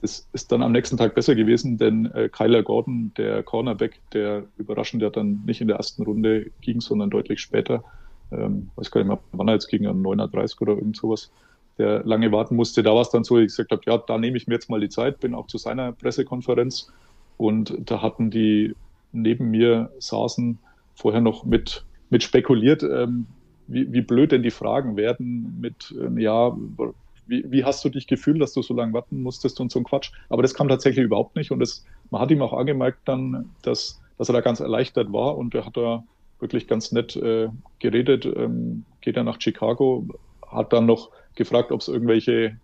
[0.00, 4.44] Das ist dann am nächsten Tag besser gewesen, denn äh, Kyler Gordon, der Cornerback, der
[4.56, 7.84] überraschend ja dann nicht in der ersten Runde ging, sondern deutlich später,
[8.30, 11.30] ähm, weiß gar nicht mehr, wann er jetzt ging, an 39 oder irgend sowas,
[11.78, 12.82] der lange warten musste.
[12.82, 14.80] Da war es dann so, ich gesagt habe, ja, da nehme ich mir jetzt mal
[14.80, 16.92] die Zeit, bin auch zu seiner Pressekonferenz
[17.38, 18.74] und da hatten die
[19.12, 20.58] neben mir saßen
[20.94, 23.26] vorher noch mit, mit spekuliert, ähm,
[23.66, 26.54] wie, wie blöd denn die Fragen werden mit, ähm, ja,
[27.26, 29.84] wie, wie hast du dich gefühlt, dass du so lange warten musstest und so ein
[29.84, 30.10] Quatsch.
[30.28, 31.50] Aber das kam tatsächlich überhaupt nicht.
[31.50, 35.36] Und das, man hat ihm auch angemerkt dann, dass, dass er da ganz erleichtert war
[35.36, 36.04] und er hat da
[36.40, 37.48] wirklich ganz nett äh,
[37.78, 40.06] geredet, ähm, geht er nach Chicago,
[40.46, 42.56] hat dann noch gefragt, ob es irgendwelche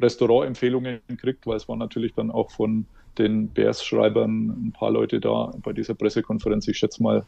[0.00, 2.86] Restaurantempfehlungen kriegt, weil es war natürlich dann auch von
[3.18, 6.68] den Bears-Schreibern ein paar Leute da bei dieser Pressekonferenz.
[6.68, 7.24] Ich schätze mal,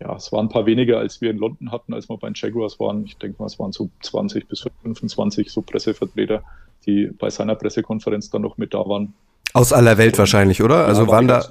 [0.00, 2.34] ja, es waren ein paar weniger, als wir in London hatten, als wir bei den
[2.34, 3.04] Jaguars waren.
[3.04, 6.42] Ich denke mal, es waren so 20 bis 25 so Pressevertreter,
[6.86, 9.14] die bei seiner Pressekonferenz dann noch mit da waren.
[9.54, 10.86] Aus aller Welt wahrscheinlich, oder?
[10.86, 11.44] Also ja, waren da.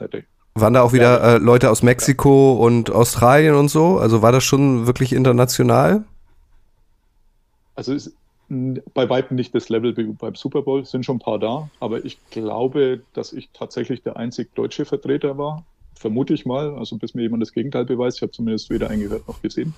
[0.54, 4.00] Waren da auch wieder äh, Leute aus Mexiko und Australien und so?
[4.00, 6.04] Also war das schon wirklich international?
[7.74, 8.14] Also ist
[8.94, 12.18] bei weitem nicht das Level beim Super Bowl, sind schon ein paar da, aber ich
[12.32, 15.64] glaube, dass ich tatsächlich der einzig deutsche Vertreter war.
[15.96, 18.18] Vermute ich mal, also bis mir jemand das Gegenteil beweist.
[18.18, 19.74] Ich habe zumindest weder eingehört noch gesehen.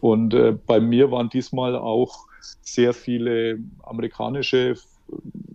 [0.00, 2.26] Und äh, bei mir waren diesmal auch
[2.62, 4.74] sehr viele amerikanische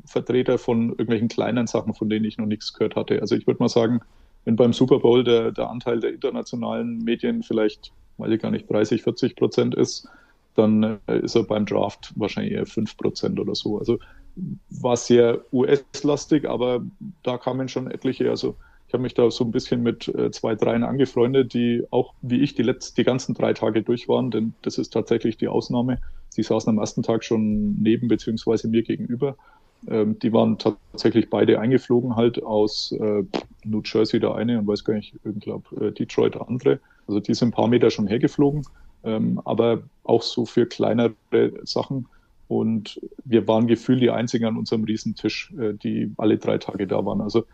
[0.06, 3.20] Vertreter von irgendwelchen kleinen Sachen, von denen ich noch nichts gehört hatte.
[3.22, 4.00] Also ich würde mal sagen,
[4.46, 8.70] wenn beim Super Bowl der, der Anteil der internationalen Medien vielleicht, weiß ich gar nicht,
[8.70, 10.08] 30, 40 Prozent ist,
[10.56, 13.80] dann äh, ist er beim Draft wahrscheinlich eher 5 Prozent oder so.
[13.80, 14.00] Also
[14.70, 16.84] war sehr US-lastig, aber
[17.24, 18.56] da kamen schon etliche, also
[18.88, 22.42] ich habe mich da so ein bisschen mit äh, zwei, dreien angefreundet, die auch wie
[22.42, 26.00] ich die, letzten, die ganzen drei Tage durch waren, denn das ist tatsächlich die Ausnahme.
[26.30, 29.36] Sie saßen am ersten Tag schon neben beziehungsweise mir gegenüber.
[29.88, 33.24] Ähm, die waren tatsächlich beide eingeflogen halt aus äh,
[33.64, 36.80] New Jersey der eine und weiß gar nicht, ich glaube äh, Detroit der andere.
[37.08, 38.64] Also die sind ein paar Meter schon hergeflogen,
[39.04, 41.16] ähm, aber auch so für kleinere
[41.64, 42.08] Sachen.
[42.48, 47.06] Und wir waren gefühlt die einzigen an unserem Riesentisch, äh, die alle drei Tage da
[47.06, 47.22] waren.
[47.22, 47.46] Also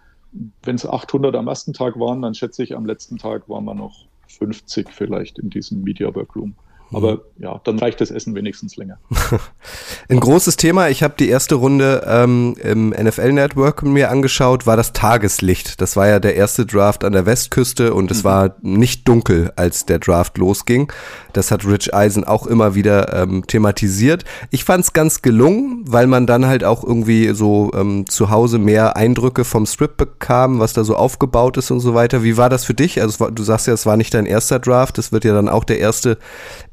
[0.64, 3.76] wenn es 800 am ersten Tag waren, dann schätze ich, am letzten Tag waren wir
[3.76, 6.56] noch 50 vielleicht in diesem Media Workroom.
[6.92, 7.20] Aber mhm.
[7.38, 8.98] ja, dann reicht das Essen wenigstens länger.
[10.10, 14.76] Ein großes Thema, ich habe die erste Runde ähm, im NFL Network mir angeschaut, war
[14.76, 15.82] das Tageslicht.
[15.82, 18.28] Das war ja der erste Draft an der Westküste und es mhm.
[18.28, 20.92] war nicht dunkel, als der Draft losging.
[21.34, 24.26] Das hat Rich Eisen auch immer wieder ähm, thematisiert.
[24.50, 28.58] Ich fand es ganz gelungen, weil man dann halt auch irgendwie so ähm, zu Hause
[28.58, 32.24] mehr Eindrücke vom Strip bekam, was da so aufgebaut ist und so weiter.
[32.24, 33.02] Wie war das für dich?
[33.02, 35.50] Also war, du sagst ja, es war nicht dein erster Draft, es wird ja dann
[35.50, 36.18] auch der erste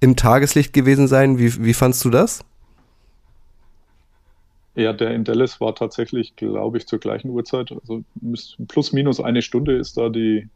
[0.07, 1.39] im Tageslicht gewesen sein.
[1.39, 2.45] Wie, wie fandst du das?
[4.77, 7.73] Ja, der in Dallas war tatsächlich, glaube ich, zur gleichen Uhrzeit.
[7.73, 8.05] Also
[8.69, 10.49] plus minus eine Stunde ist da die,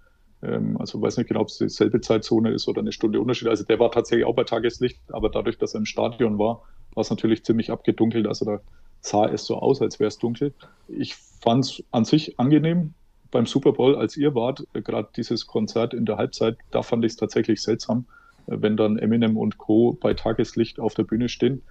[0.42, 3.48] ähm, also weiß nicht genau, ob es dieselbe Zeitzone ist oder eine Stunde Unterschied.
[3.48, 6.62] Also der war tatsächlich auch bei Tageslicht, aber dadurch, dass er im Stadion war,
[6.94, 8.26] war es natürlich ziemlich abgedunkelt.
[8.26, 8.60] Also da
[9.00, 10.52] sah es so aus, als wäre es dunkel.
[10.86, 12.94] Ich fand es an sich angenehm
[13.30, 17.12] beim Super Bowl, als ihr wart, gerade dieses Konzert in der Halbzeit, da fand ich
[17.12, 18.04] es tatsächlich seltsam
[18.50, 19.96] wenn dann Eminem und Co.
[20.00, 21.62] bei Tageslicht auf der Bühne stehen.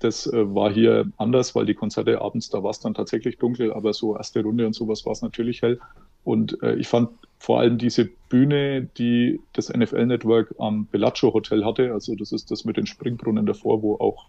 [0.00, 3.72] Das äh, war hier anders, weil die Konzerte abends, da war es dann tatsächlich dunkel,
[3.72, 5.78] aber so erste Runde und sowas war es natürlich hell.
[6.24, 11.92] Und äh, ich fand vor allem diese Bühne, die das NFL-Network am Bellagio Hotel hatte,
[11.92, 14.26] also das ist das mit den Springbrunnen davor, wo auch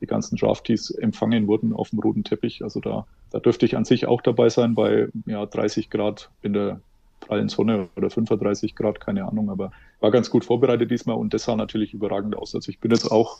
[0.00, 2.62] die ganzen Draftees empfangen wurden auf dem roten Teppich.
[2.62, 6.52] Also da, da dürfte ich an sich auch dabei sein bei ja, 30 Grad in
[6.52, 6.80] der
[7.22, 11.44] prallen Sonne oder 35 Grad, keine Ahnung, aber war ganz gut vorbereitet diesmal und das
[11.44, 12.54] sah natürlich überragend aus.
[12.54, 13.38] Also ich bin jetzt auch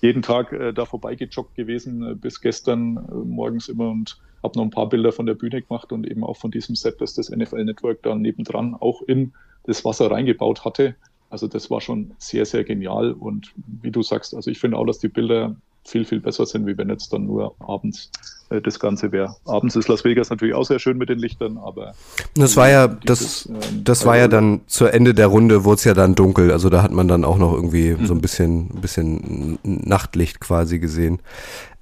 [0.00, 4.64] jeden Tag äh, da vorbeigejoggt gewesen, äh, bis gestern äh, morgens immer und habe noch
[4.64, 7.30] ein paar Bilder von der Bühne gemacht und eben auch von diesem Set, das das
[7.30, 9.32] NFL Network da nebendran auch in
[9.64, 10.94] das Wasser reingebaut hatte.
[11.30, 13.52] Also das war schon sehr, sehr genial und
[13.82, 16.76] wie du sagst, also ich finde auch, dass die Bilder viel, viel besser sind, wie
[16.76, 18.10] wenn jetzt dann nur abends
[18.50, 19.36] äh, das Ganze wäre.
[19.44, 21.94] Abends ist Las Vegas natürlich auch sehr schön mit den Lichtern, aber.
[22.34, 25.84] Das war ja, das, ähm, das war ja dann zur Ende der Runde wurde es
[25.84, 26.52] ja dann dunkel.
[26.52, 28.06] Also da hat man dann auch noch irgendwie mhm.
[28.06, 31.20] so ein bisschen, ein bisschen Nachtlicht quasi gesehen.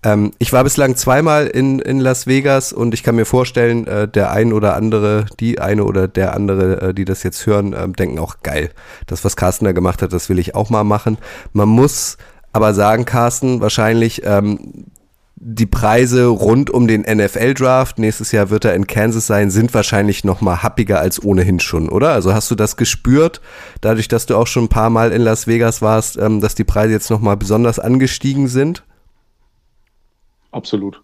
[0.04, 4.06] Ähm, ich war bislang zweimal in, in Las Vegas und ich kann mir vorstellen, äh,
[4.06, 7.88] der ein oder andere, die eine oder der andere, äh, die das jetzt hören, äh,
[7.88, 8.70] denken auch geil.
[9.06, 11.16] Das, was Carsten da gemacht hat, das will ich auch mal machen.
[11.54, 12.18] Man muss
[12.54, 14.86] aber sagen, Carsten, wahrscheinlich ähm,
[15.34, 20.22] die Preise rund um den NFL-Draft, nächstes Jahr wird er in Kansas sein, sind wahrscheinlich
[20.22, 22.12] noch mal happiger als ohnehin schon, oder?
[22.12, 23.40] Also hast du das gespürt,
[23.80, 26.62] dadurch, dass du auch schon ein paar Mal in Las Vegas warst, ähm, dass die
[26.62, 28.84] Preise jetzt noch mal besonders angestiegen sind?
[30.52, 31.02] Absolut.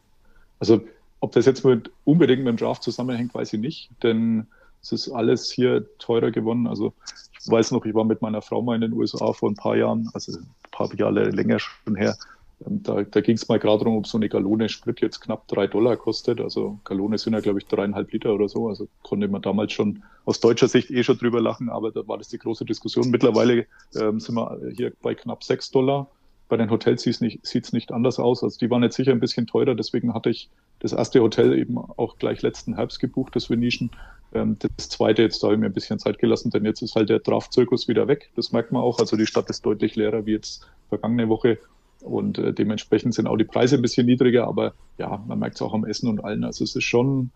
[0.61, 0.81] Also
[1.19, 4.47] ob das jetzt mit, unbedingt mit dem Draft zusammenhängt, weiß ich nicht, denn
[4.83, 6.69] es ist alles hier teurer geworden.
[6.69, 6.95] Also
[7.43, 9.77] ich weiß noch, ich war mit meiner Frau mal in den USA vor ein paar
[9.77, 12.17] Jahren, also ein paar Jahre länger schon her.
[12.67, 15.49] Ähm, da, da ging es mal gerade darum, ob so eine Gallone Sprit jetzt knapp
[15.49, 16.41] drei Dollar kostet.
[16.41, 18.69] Also Gallone sind ja, glaube ich, dreieinhalb Liter oder so.
[18.69, 22.19] Also konnte man damals schon aus deutscher Sicht eh schon drüber lachen, aber da war
[22.19, 23.11] das die große Diskussion.
[23.11, 26.09] Mittlerweile ähm, sind wir hier bei knapp sechs Dollar.
[26.51, 28.43] Bei den Hotels sieht es nicht, nicht anders aus.
[28.43, 31.79] Also die waren jetzt sicher ein bisschen teurer, deswegen hatte ich das erste Hotel eben
[31.79, 33.91] auch gleich letzten Herbst gebucht, das Venetian.
[34.35, 37.09] Ähm, das zweite, jetzt habe ich mir ein bisschen Zeit gelassen, denn jetzt ist halt
[37.09, 38.31] der Draft-Zirkus wieder weg.
[38.35, 38.99] Das merkt man auch.
[38.99, 41.59] Also die Stadt ist deutlich leerer wie jetzt vergangene Woche.
[42.01, 45.63] Und äh, dementsprechend sind auch die Preise ein bisschen niedriger, aber ja, man merkt es
[45.63, 46.43] auch am Essen und allen.
[46.43, 47.31] Also es ist schon,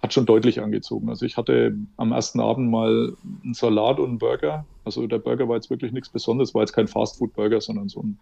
[0.00, 1.08] hat schon deutlich angezogen.
[1.08, 4.64] Also ich hatte am ersten Abend mal einen Salat und einen Burger.
[4.84, 8.18] Also der Burger war jetzt wirklich nichts Besonderes, war jetzt kein Fastfood-Burger, sondern so ein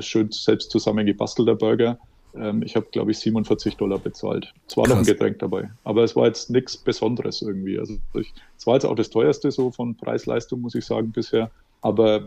[0.00, 1.98] schön selbst zusammengebastelter Burger.
[2.34, 4.52] Ähm, ich habe, glaube ich, 47 Dollar bezahlt.
[4.66, 7.78] Es war noch ein Getränk dabei, aber es war jetzt nichts Besonderes irgendwie.
[7.78, 11.50] Also es war jetzt auch das teuerste so von Preis-Leistung, muss ich sagen, bisher.
[11.80, 12.22] Aber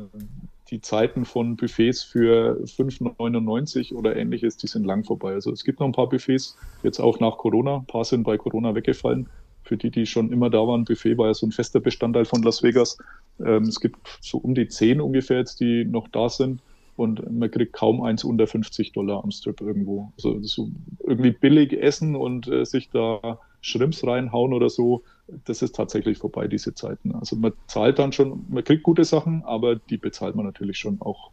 [0.69, 5.34] die Zeiten von Buffets für 5,99 oder ähnliches, die sind lang vorbei.
[5.34, 7.78] Also es gibt noch ein paar Buffets, jetzt auch nach Corona.
[7.78, 9.30] Ein paar sind bei Corona weggefallen.
[9.63, 12.43] Für die, die schon immer da waren, Buffet war ja so ein fester Bestandteil von
[12.43, 12.98] Las Vegas.
[13.39, 16.62] Ähm, es gibt so um die zehn ungefähr jetzt, die noch da sind
[16.95, 20.13] und man kriegt kaum eins unter 50 Dollar am Strip irgendwo.
[20.17, 20.69] Also so
[21.05, 26.47] irgendwie billig essen und äh, sich da Schrimps reinhauen oder so, das ist tatsächlich vorbei,
[26.47, 27.13] diese Zeiten.
[27.15, 31.01] Also man zahlt dann schon, man kriegt gute Sachen, aber die bezahlt man natürlich schon
[31.01, 31.31] auch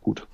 [0.00, 0.26] gut.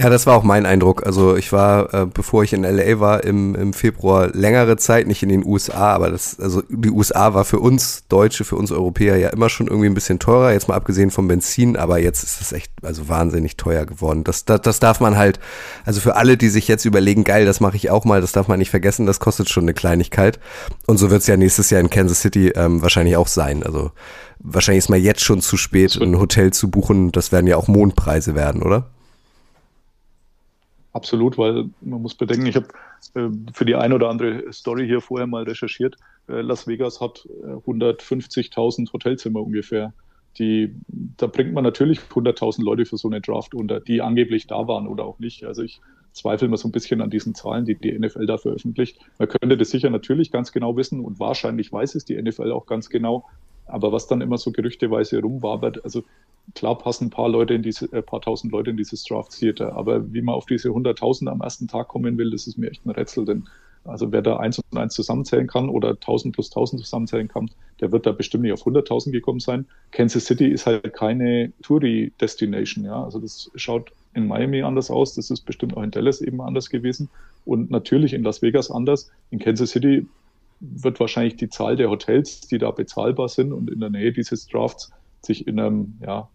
[0.00, 1.04] Ja, das war auch mein Eindruck.
[1.04, 5.24] Also ich war, äh, bevor ich in LA war, im, im Februar längere Zeit, nicht
[5.24, 9.16] in den USA, aber das, also die USA war für uns Deutsche, für uns Europäer
[9.16, 12.40] ja immer schon irgendwie ein bisschen teurer, jetzt mal abgesehen vom Benzin, aber jetzt ist
[12.40, 14.22] es echt also wahnsinnig teuer geworden.
[14.22, 15.40] Das, das, das darf man halt,
[15.84, 18.46] also für alle, die sich jetzt überlegen, geil, das mache ich auch mal, das darf
[18.46, 20.38] man nicht vergessen, das kostet schon eine Kleinigkeit.
[20.86, 23.64] Und so wird es ja nächstes Jahr in Kansas City ähm, wahrscheinlich auch sein.
[23.64, 23.90] Also
[24.38, 27.10] wahrscheinlich ist mal jetzt schon zu spät, ein Hotel zu buchen.
[27.10, 28.90] Das werden ja auch Mondpreise werden, oder?
[30.98, 32.66] Absolut, weil man muss bedenken, ich habe
[33.14, 35.94] äh, für die ein oder andere Story hier vorher mal recherchiert.
[36.28, 39.94] Äh, Las Vegas hat äh, 150.000 Hotelzimmer ungefähr.
[40.40, 44.66] Die, da bringt man natürlich 100.000 Leute für so eine Draft unter, die angeblich da
[44.66, 45.44] waren oder auch nicht.
[45.44, 45.80] Also ich
[46.10, 48.98] zweifle mal so ein bisschen an diesen Zahlen, die die NFL da veröffentlicht.
[49.20, 52.66] Man könnte das sicher natürlich ganz genau wissen und wahrscheinlich weiß es die NFL auch
[52.66, 53.24] ganz genau.
[53.68, 56.02] Aber was dann immer so gerüchteweise rumwabert, also
[56.54, 59.74] klar passen ein paar Leute in diese, äh, paar tausend Leute in dieses Draft Theater,
[59.76, 62.84] aber wie man auf diese 100.000 am ersten Tag kommen will, das ist mir echt
[62.86, 63.44] ein Rätsel, denn
[63.84, 67.50] also wer da eins und eins zusammenzählen kann oder 1000 plus 1000 zusammenzählen kann,
[67.80, 69.66] der wird da bestimmt nicht auf 100.000 gekommen sein.
[69.92, 73.02] Kansas City ist halt keine Touri-Destination, ja.
[73.02, 76.70] Also das schaut in Miami anders aus, das ist bestimmt auch in Dallas eben anders
[76.70, 77.08] gewesen
[77.44, 79.10] und natürlich in Las Vegas anders.
[79.30, 80.06] In Kansas City
[80.60, 84.46] wird wahrscheinlich die Zahl der Hotels, die da bezahlbar sind und in der Nähe dieses
[84.46, 84.90] Drafts
[85.22, 86.28] sich in einem ja,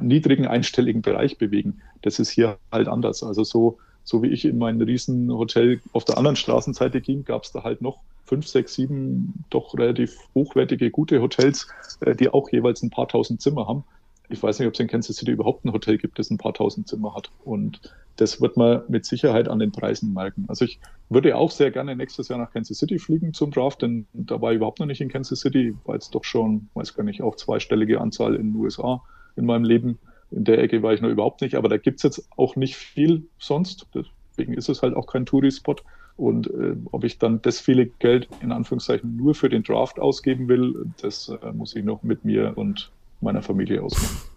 [0.00, 1.80] niedrigen einstelligen Bereich bewegen.
[2.02, 3.22] Das ist hier halt anders.
[3.22, 7.52] Also so, so wie ich in mein Riesenhotel auf der anderen Straßenseite ging, gab es
[7.52, 11.68] da halt noch fünf, sechs, sieben doch relativ hochwertige, gute Hotels,
[12.00, 13.84] äh, die auch jeweils ein paar tausend Zimmer haben.
[14.28, 16.54] Ich weiß nicht, ob es in Kansas City überhaupt ein Hotel gibt, das ein paar
[16.54, 17.30] tausend Zimmer hat.
[17.44, 17.80] Und
[18.16, 20.44] das wird man mit Sicherheit an den Preisen merken.
[20.48, 24.06] Also ich würde auch sehr gerne nächstes Jahr nach Kansas City fliegen zum Draft, denn
[24.12, 27.04] da war ich überhaupt noch nicht in Kansas City, war jetzt doch schon, weiß gar
[27.04, 29.02] nicht, auch zweistellige Anzahl in den USA
[29.36, 29.98] in meinem Leben.
[30.30, 33.24] In der Ecke war ich noch überhaupt nicht, aber da gibt's jetzt auch nicht viel
[33.38, 33.86] sonst.
[34.30, 35.76] Deswegen ist es halt auch kein Touri-Spot.
[36.16, 40.48] Und äh, ob ich dann das viele Geld in Anführungszeichen nur für den Draft ausgeben
[40.48, 44.31] will, das äh, muss ich noch mit mir und meiner Familie ausmachen.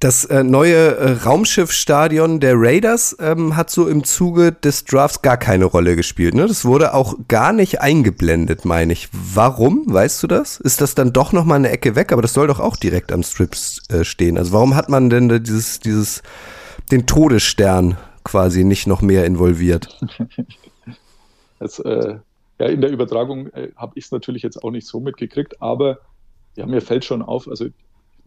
[0.00, 5.36] Das äh, neue äh, Raumschiffstadion der Raiders ähm, hat so im Zuge des Drafts gar
[5.36, 6.34] keine Rolle gespielt.
[6.34, 6.46] Ne?
[6.46, 9.08] Das wurde auch gar nicht eingeblendet, meine ich.
[9.12, 9.82] Warum?
[9.92, 10.60] Weißt du das?
[10.60, 12.12] Ist das dann doch noch mal eine Ecke weg?
[12.12, 13.56] Aber das soll doch auch direkt am Strip
[13.88, 14.38] äh, stehen.
[14.38, 16.22] Also warum hat man denn dieses, dieses,
[16.92, 19.98] den Todesstern quasi nicht noch mehr involviert?
[21.60, 22.18] Das, äh,
[22.60, 25.98] ja, in der Übertragung äh, habe ich es natürlich jetzt auch nicht so mitgekriegt, aber
[26.54, 27.66] ja, mir fällt schon auf, also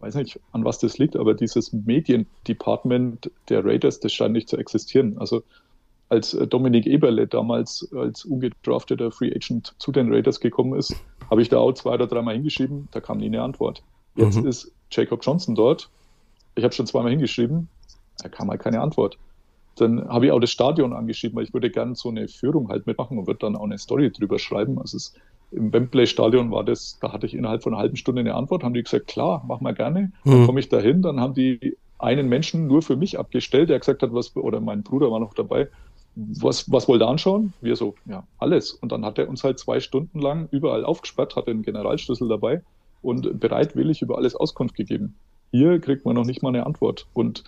[0.02, 4.56] weiß nicht, an was das liegt, aber dieses Mediendepartment der Raiders, das scheint nicht zu
[4.56, 5.16] existieren.
[5.18, 5.42] Also
[6.08, 10.94] als äh, Dominik Eberle damals als ungedrafteter Free Agent zu den Raiders gekommen ist,
[11.30, 13.82] habe ich da auch zwei oder dreimal hingeschrieben, da kam nie eine Antwort.
[14.16, 14.46] Jetzt mhm.
[14.46, 15.88] ist Jacob Johnson dort.
[16.54, 17.68] Ich habe schon zweimal hingeschrieben,
[18.22, 19.16] da kam halt keine Antwort.
[19.76, 22.86] Dann habe ich auch das Stadion angeschrieben, weil ich würde gerne so eine Führung halt
[22.86, 24.78] mitmachen und würde dann auch eine Story drüber schreiben.
[24.78, 25.14] Also es
[25.52, 28.74] im Wembley-Stadion war das, da hatte ich innerhalb von einer halben Stunde eine Antwort, haben
[28.74, 30.12] die gesagt, klar, mach mal gerne.
[30.24, 30.46] Dann hm.
[30.46, 34.02] komme ich da hin, dann haben die einen Menschen nur für mich abgestellt, der gesagt
[34.02, 35.68] hat, was, oder mein Bruder war noch dabei,
[36.14, 37.52] was, was wollt ihr anschauen?
[37.60, 38.72] Wir so, ja, alles.
[38.72, 42.62] Und dann hat er uns halt zwei Stunden lang überall aufgesperrt, hatte einen Generalschlüssel dabei
[43.00, 45.14] und bereitwillig über alles Auskunft gegeben.
[45.52, 47.06] Hier kriegt man noch nicht mal eine Antwort.
[47.14, 47.44] Und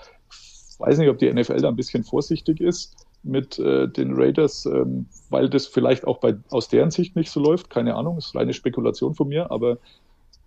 [0.79, 5.07] weiß nicht, ob die NFL da ein bisschen vorsichtig ist mit äh, den Raiders, ähm,
[5.31, 7.71] weil das vielleicht auch bei, aus deren Sicht nicht so läuft.
[7.71, 9.79] Keine Ahnung, ist reine Spekulation von mir, aber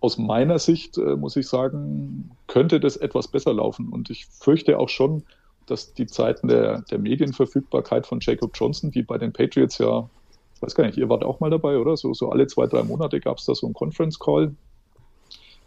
[0.00, 3.88] aus meiner Sicht äh, muss ich sagen, könnte das etwas besser laufen.
[3.88, 5.24] Und ich fürchte auch schon,
[5.66, 10.08] dass die Zeiten der, der Medienverfügbarkeit von Jacob Johnson, die bei den Patriots ja,
[10.54, 11.96] ich weiß gar nicht, ihr wart auch mal dabei, oder?
[11.96, 14.54] So, so alle zwei, drei Monate gab es da so einen Conference Call,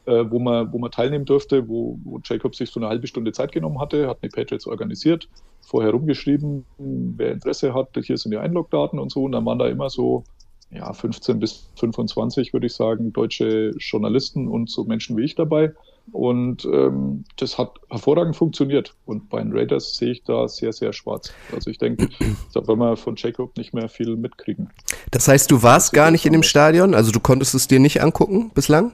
[0.06, 3.32] äh, wo, man, wo man teilnehmen durfte, wo, wo Jacob sich so eine halbe Stunde
[3.32, 5.28] Zeit genommen hatte, hat eine Patriots organisiert,
[5.62, 9.24] vorher rumgeschrieben, wer Interesse hat, hier sind die Einlogdaten und so.
[9.24, 10.24] Und dann waren da immer so
[10.72, 15.74] ja, 15 bis 25, würde ich sagen, deutsche Journalisten und so Menschen wie ich dabei.
[16.12, 18.96] Und ähm, das hat hervorragend funktioniert.
[19.06, 21.34] Und bei den Raiders sehe ich da sehr, sehr schwarz.
[21.54, 22.10] Also ich denke,
[22.54, 24.70] da werden wir von Jacob nicht mehr viel mitkriegen.
[25.12, 26.96] Das heißt, du warst gar nicht in dem Stadion?
[26.96, 28.94] Also du konntest es dir nicht angucken bislang?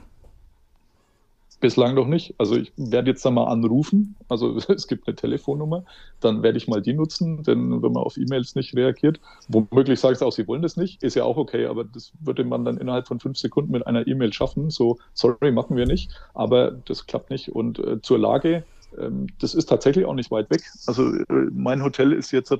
[1.60, 2.34] Bislang noch nicht.
[2.38, 4.14] Also ich werde jetzt da mal anrufen.
[4.28, 5.84] Also es gibt eine Telefonnummer.
[6.20, 10.16] Dann werde ich mal die nutzen, denn wenn man auf E-Mails nicht reagiert, womöglich sagt
[10.16, 12.76] es auch, sie wollen das nicht, ist ja auch okay, aber das würde man dann
[12.76, 14.70] innerhalb von fünf Sekunden mit einer E-Mail schaffen.
[14.70, 16.10] So, sorry, machen wir nicht.
[16.34, 17.50] Aber das klappt nicht.
[17.50, 18.64] Und äh, zur Lage,
[18.96, 20.62] ähm, das ist tatsächlich auch nicht weit weg.
[20.86, 22.52] Also äh, mein Hotel ist jetzt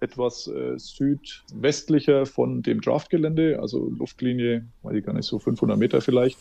[0.00, 6.00] etwas äh, südwestlicher von dem Draftgelände, also Luftlinie, weiß ich gar nicht, so 500 Meter
[6.00, 6.38] vielleicht.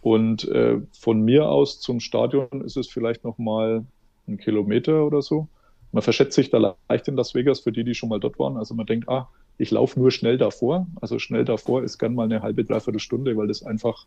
[0.00, 3.84] Und äh, von mir aus zum Stadion ist es vielleicht noch mal
[4.28, 5.48] ein Kilometer oder so.
[5.92, 8.56] Man verschätzt sich da leicht in Las Vegas für die, die schon mal dort waren.
[8.56, 9.28] Also man denkt, ah,
[9.58, 10.86] ich laufe nur schnell davor.
[11.00, 14.06] Also schnell davor ist gern mal eine halbe, dreiviertel Stunde, weil das einfach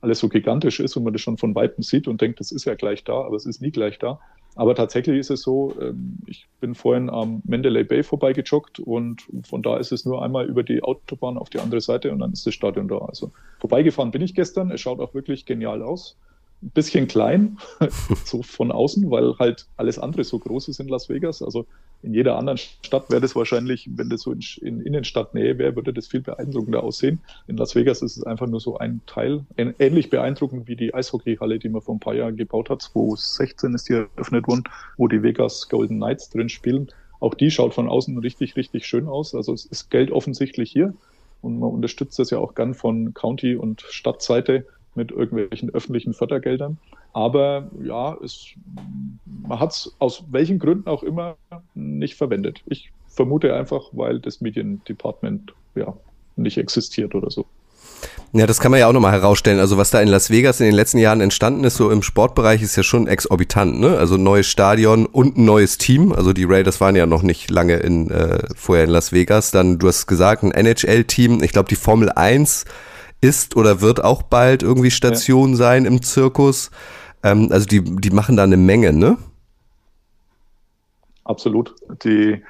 [0.00, 2.64] alles so gigantisch ist und man das schon von Weitem sieht und denkt, das ist
[2.64, 4.20] ja gleich da, aber es ist nie gleich da.
[4.56, 9.62] Aber tatsächlich ist es so, ähm, ich bin vorhin am Mendeley Bay vorbeigejoggt und von
[9.62, 12.46] da ist es nur einmal über die Autobahn auf die andere Seite und dann ist
[12.46, 12.98] das Stadion da.
[12.98, 14.70] Also vorbeigefahren bin ich gestern.
[14.70, 16.16] Es schaut auch wirklich genial aus
[16.62, 17.58] ein bisschen klein,
[18.24, 21.42] so von außen, weil halt alles andere so groß ist in Las Vegas.
[21.42, 21.66] Also
[22.02, 25.92] in jeder anderen Stadt wäre das wahrscheinlich, wenn das so in, in Innenstadtnähe wäre, würde
[25.92, 27.20] das viel beeindruckender aussehen.
[27.46, 31.58] In Las Vegas ist es einfach nur so ein Teil, ähnlich beeindruckend wie die Eishockeyhalle,
[31.58, 32.82] die man vor ein paar Jahren gebaut hat.
[32.82, 34.64] 2016 ist die eröffnet worden,
[34.96, 36.88] wo die Vegas Golden Knights drin spielen.
[37.20, 39.34] Auch die schaut von außen richtig, richtig schön aus.
[39.34, 40.94] Also es ist Geld offensichtlich hier.
[41.42, 44.66] Und man unterstützt das ja auch gern von County- und Stadtseite
[44.96, 46.78] mit irgendwelchen öffentlichen Fördergeldern.
[47.12, 48.46] Aber ja, es,
[49.46, 51.36] man hat es aus welchen Gründen auch immer
[51.74, 52.62] nicht verwendet.
[52.66, 55.96] Ich vermute einfach, weil das Mediendepartment ja
[56.36, 57.46] nicht existiert oder so.
[58.32, 59.60] Ja, das kann man ja auch nochmal herausstellen.
[59.60, 62.60] Also was da in Las Vegas in den letzten Jahren entstanden ist, so im Sportbereich,
[62.60, 63.80] ist ja schon exorbitant.
[63.80, 63.96] Ne?
[63.96, 66.12] Also neues Stadion und ein neues Team.
[66.12, 69.52] Also die Raiders waren ja noch nicht lange in, äh, vorher in Las Vegas.
[69.52, 71.42] Dann, du hast gesagt, ein NHL-Team.
[71.42, 72.66] Ich glaube, die Formel 1
[73.26, 75.56] ist oder wird auch bald irgendwie Station ja.
[75.56, 76.70] sein im Zirkus.
[77.22, 79.18] Ähm, also die, die machen da eine Menge, ne?
[81.24, 81.74] Absolut.
[82.04, 82.42] Die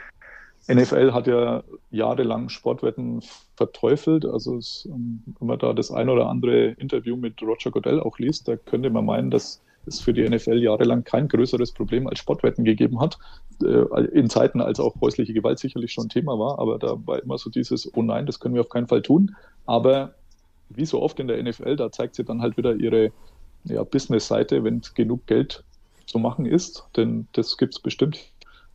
[0.68, 3.22] NFL hat ja jahrelang Sportwetten
[3.56, 4.24] verteufelt.
[4.26, 8.18] Also es, ähm, wenn man da das ein oder andere Interview mit Roger Goodell auch
[8.18, 12.18] liest, da könnte man meinen, dass es für die NFL jahrelang kein größeres Problem als
[12.18, 13.18] Sportwetten gegeben hat.
[13.62, 17.38] Äh, in Zeiten, als auch häusliche Gewalt sicherlich schon Thema war, aber da war immer
[17.38, 19.36] so dieses, oh nein, das können wir auf keinen Fall tun.
[19.64, 20.14] Aber
[20.68, 23.12] wie so oft in der NFL, da zeigt sie dann halt wieder ihre
[23.64, 25.64] ja, Business-Seite, wenn genug Geld
[26.06, 28.30] zu machen ist, denn das gibt es bestimmt,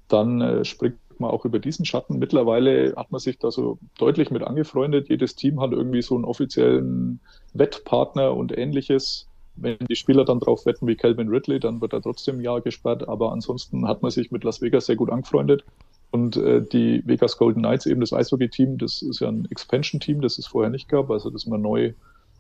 [0.07, 2.19] dann äh, springt man auch über diesen Schatten.
[2.19, 5.07] Mittlerweile hat man sich da so deutlich mit angefreundet.
[5.09, 7.19] Jedes Team hat irgendwie so einen offiziellen
[7.53, 9.27] Wettpartner und ähnliches.
[9.55, 12.61] Wenn die Spieler dann drauf wetten wie Calvin Ridley, dann wird er trotzdem ein Jahr
[12.61, 13.07] gesperrt.
[13.07, 15.63] Aber ansonsten hat man sich mit Las Vegas sehr gut angefreundet.
[16.11, 20.37] Und äh, die Vegas Golden Knights, eben das Eishockey-Team, das ist ja ein Expansion-Team, das
[20.37, 21.93] es vorher nicht gab, also das man neu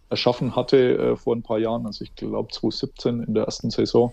[0.09, 4.11] erschaffen hatte äh, vor ein paar Jahren, also ich glaube 2017 in der ersten Saison.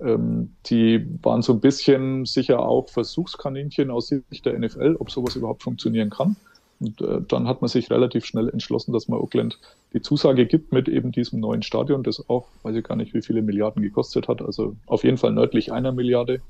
[0.00, 5.36] Ähm, die waren so ein bisschen sicher auch Versuchskaninchen aus Sicht der NFL, ob sowas
[5.36, 6.36] überhaupt funktionieren kann.
[6.80, 9.58] Und äh, dann hat man sich relativ schnell entschlossen, dass man Oakland
[9.94, 13.22] die Zusage gibt mit eben diesem neuen Stadion, das auch, weiß ich gar nicht, wie
[13.22, 16.40] viele Milliarden gekostet hat, also auf jeden Fall nördlich einer Milliarde.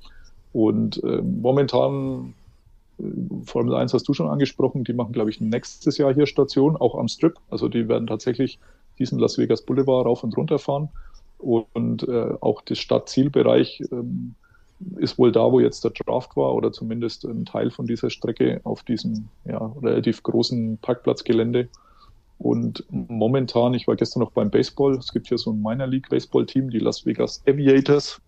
[0.56, 2.32] Und äh, momentan,
[2.98, 3.02] äh,
[3.44, 6.94] Formel 1 hast du schon angesprochen, die machen, glaube ich, nächstes Jahr hier Station, auch
[6.94, 7.34] am Strip.
[7.50, 8.58] Also die werden tatsächlich
[8.98, 10.88] diesen Las Vegas Boulevard rauf und runter fahren.
[11.36, 14.34] Und äh, auch das Stadtzielbereich ähm,
[14.96, 18.62] ist wohl da, wo jetzt der Draft war, oder zumindest ein Teil von dieser Strecke
[18.64, 21.68] auf diesem ja, relativ großen Parkplatzgelände.
[22.38, 26.08] Und momentan, ich war gestern noch beim Baseball, es gibt hier so ein Minor League
[26.08, 28.22] Baseball Team, die Las Vegas Aviators.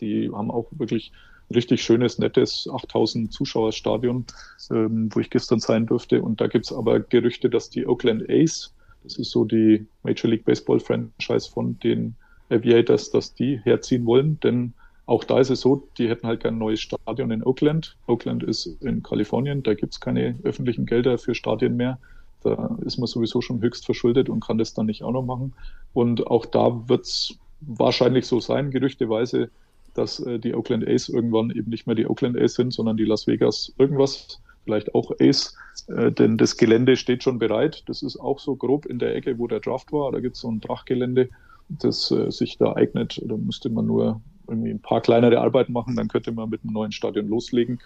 [0.00, 1.12] Die haben auch wirklich
[1.52, 4.24] richtig schönes, nettes 8000 Zuschauerstadion,
[4.70, 6.22] ähm, wo ich gestern sein durfte.
[6.22, 10.44] Und da gibt's aber Gerüchte, dass die Oakland A's, das ist so die Major League
[10.44, 12.14] Baseball Franchise von den
[12.50, 14.40] Aviators, dass die herziehen wollen.
[14.40, 14.72] Denn
[15.06, 17.96] auch da ist es so, die hätten halt kein neues Stadion in Oakland.
[18.06, 21.98] Oakland ist in Kalifornien, da gibt's keine öffentlichen Gelder für Stadien mehr.
[22.42, 25.54] Da ist man sowieso schon höchst verschuldet und kann das dann nicht auch noch machen.
[25.92, 29.50] Und auch da wird's wahrscheinlich so sein, gerüchteweise,
[29.94, 33.04] dass äh, die Oakland A's irgendwann eben nicht mehr die Oakland A's sind, sondern die
[33.04, 35.56] Las Vegas irgendwas, vielleicht auch A's,
[35.88, 37.84] äh, denn das Gelände steht schon bereit.
[37.86, 40.12] Das ist auch so grob in der Ecke, wo der Draft war.
[40.12, 41.28] Da gibt es so ein Drachgelände,
[41.68, 43.22] das äh, sich da eignet.
[43.24, 46.72] Da müsste man nur irgendwie ein paar kleinere Arbeiten machen, dann könnte man mit einem
[46.74, 47.80] neuen Stadion loslegen.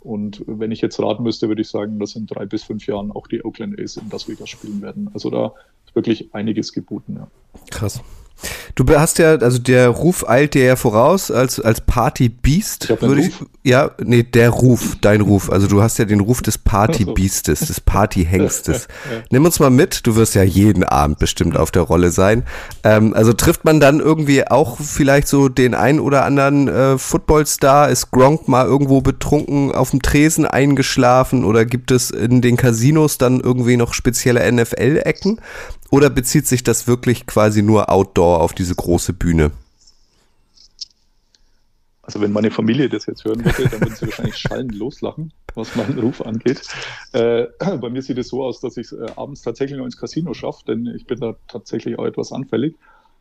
[0.00, 3.10] Und wenn ich jetzt raten müsste, würde ich sagen, dass in drei bis fünf Jahren
[3.10, 5.10] auch die Oakland A's in Las Vegas spielen werden.
[5.12, 5.54] Also da
[5.86, 7.16] ist wirklich einiges geboten.
[7.16, 7.28] Ja.
[7.70, 8.00] Krass.
[8.74, 13.32] Du hast ja, also der Ruf eilt dir ja voraus als, als Party-Beast, würde ich.
[13.64, 15.50] Ja, nee, der Ruf, dein Ruf.
[15.50, 18.86] Also du hast ja den Ruf des Party-Beastes, des Party-Hengstes.
[19.30, 22.44] Nimm uns mal mit, du wirst ja jeden Abend bestimmt auf der Rolle sein.
[22.84, 27.88] Ähm, also trifft man dann irgendwie auch vielleicht so den ein oder anderen äh, Footballstar?
[27.88, 33.18] Ist Gronk mal irgendwo betrunken auf dem Tresen eingeschlafen oder gibt es in den Casinos
[33.18, 35.40] dann irgendwie noch spezielle NFL-Ecken?
[35.90, 39.50] Oder bezieht sich das wirklich quasi nur outdoor auf diese große Bühne?
[42.02, 45.76] Also wenn meine Familie das jetzt hören würde, dann würden sie wahrscheinlich schallend loslachen, was
[45.76, 46.62] meinen Ruf angeht.
[47.12, 49.98] Äh, bei mir sieht es so aus, dass ich es äh, abends tatsächlich noch ins
[49.98, 52.76] Casino schaffe, denn ich bin da tatsächlich auch etwas anfällig.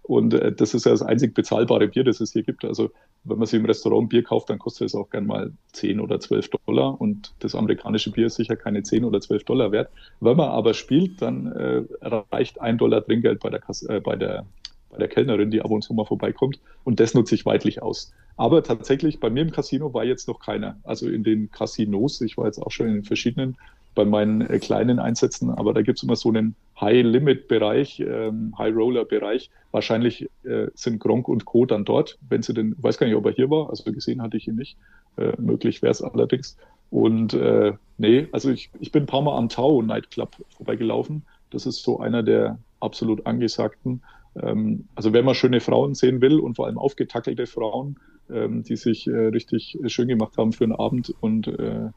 [0.07, 2.63] Und äh, das ist ja das einzig bezahlbare Bier, das es hier gibt.
[2.63, 2.91] Also
[3.25, 6.19] wenn man sich im Restaurant Bier kauft, dann kostet es auch gern mal 10 oder
[6.19, 6.99] 12 Dollar.
[6.99, 9.89] Und das amerikanische Bier ist sicher keine 10 oder 12 Dollar wert.
[10.21, 11.83] Wenn man aber spielt, dann äh,
[12.31, 14.45] reicht ein Dollar Trinkgeld bei der, Kasse, äh, bei, der,
[14.89, 16.61] bei der Kellnerin, die ab und zu mal vorbeikommt.
[16.85, 18.13] Und das nutze ich weitlich aus.
[18.37, 20.79] Aber tatsächlich, bei mir im Casino war jetzt noch keiner.
[20.83, 23.57] Also in den Casinos, ich war jetzt auch schon in den verschiedenen,
[23.97, 29.49] bei meinen äh, kleinen Einsätzen, aber da gibt es immer so einen High-Limit-Bereich, ähm, High-Roller-Bereich.
[29.71, 31.65] Wahrscheinlich äh, sind Gronk und Co.
[31.65, 34.37] dann dort, wenn sie denn, weiß gar nicht, ob er hier war, also gesehen hatte
[34.37, 34.77] ich ihn nicht.
[35.17, 36.57] Äh, möglich wäre es allerdings.
[36.91, 41.23] Und äh, nee, also ich, ich bin ein paar Mal am Tau Nightclub vorbeigelaufen.
[41.49, 44.03] Das ist so einer der absolut angesagten.
[44.39, 47.97] Ähm, also wenn man schöne Frauen sehen will und vor allem aufgetackelte Frauen,
[48.29, 51.89] ähm, die sich äh, richtig schön gemacht haben für einen Abend und äh,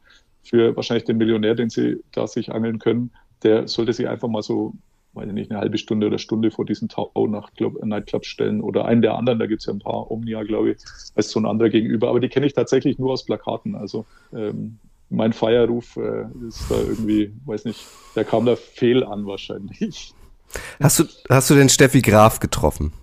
[0.43, 3.11] für wahrscheinlich den Millionär, den sie da sich angeln können,
[3.43, 4.73] der sollte sich einfach mal so,
[5.13, 8.61] weiß ich nicht, eine halbe Stunde oder Stunde vor diesen Tau nach Club, Nightclub stellen
[8.61, 10.77] oder einen der anderen, da gibt es ja ein paar, Omnia, glaube ich,
[11.15, 13.75] als so ein anderer gegenüber, aber die kenne ich tatsächlich nur aus Plakaten.
[13.75, 14.77] Also ähm,
[15.09, 17.85] mein Feierruf äh, ist da irgendwie, weiß nicht,
[18.15, 20.13] der kam da fehl an wahrscheinlich.
[20.81, 22.93] Hast du, hast du den Steffi Graf getroffen?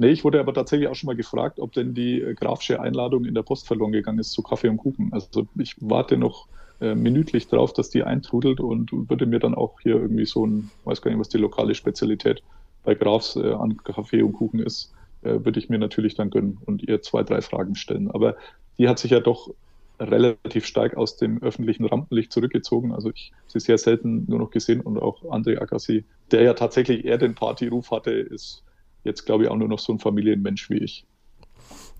[0.00, 3.24] Nee, ich wurde aber tatsächlich auch schon mal gefragt, ob denn die äh, grafische Einladung
[3.24, 5.12] in der Post verloren gegangen ist zu Kaffee und Kuchen.
[5.12, 6.46] Also ich warte noch
[6.80, 10.70] äh, minütlich drauf, dass die eintrudelt und würde mir dann auch hier irgendwie so ein,
[10.84, 12.44] weiß gar nicht, was die lokale Spezialität
[12.84, 16.58] bei Grafs äh, an Kaffee und Kuchen ist, äh, würde ich mir natürlich dann gönnen
[16.64, 18.08] und ihr zwei, drei Fragen stellen.
[18.08, 18.36] Aber
[18.78, 19.50] die hat sich ja doch
[19.98, 22.92] relativ stark aus dem öffentlichen Rampenlicht zurückgezogen.
[22.92, 27.04] Also ich sie sehr selten nur noch gesehen und auch André Agassi, der ja tatsächlich
[27.04, 28.62] eher den Partyruf hatte, ist
[29.08, 31.04] jetzt, glaube ich, auch nur noch so ein Familienmensch wie ich.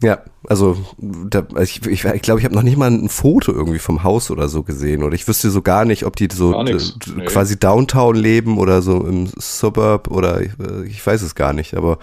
[0.00, 3.52] Ja, also da, ich glaube, ich, ich, glaub, ich habe noch nicht mal ein Foto
[3.52, 5.02] irgendwie vom Haus oder so gesehen.
[5.02, 6.76] Oder ich wüsste so gar nicht, ob die so nee.
[7.24, 10.52] quasi Downtown leben oder so im Suburb oder ich,
[10.86, 11.98] ich weiß es gar nicht, aber.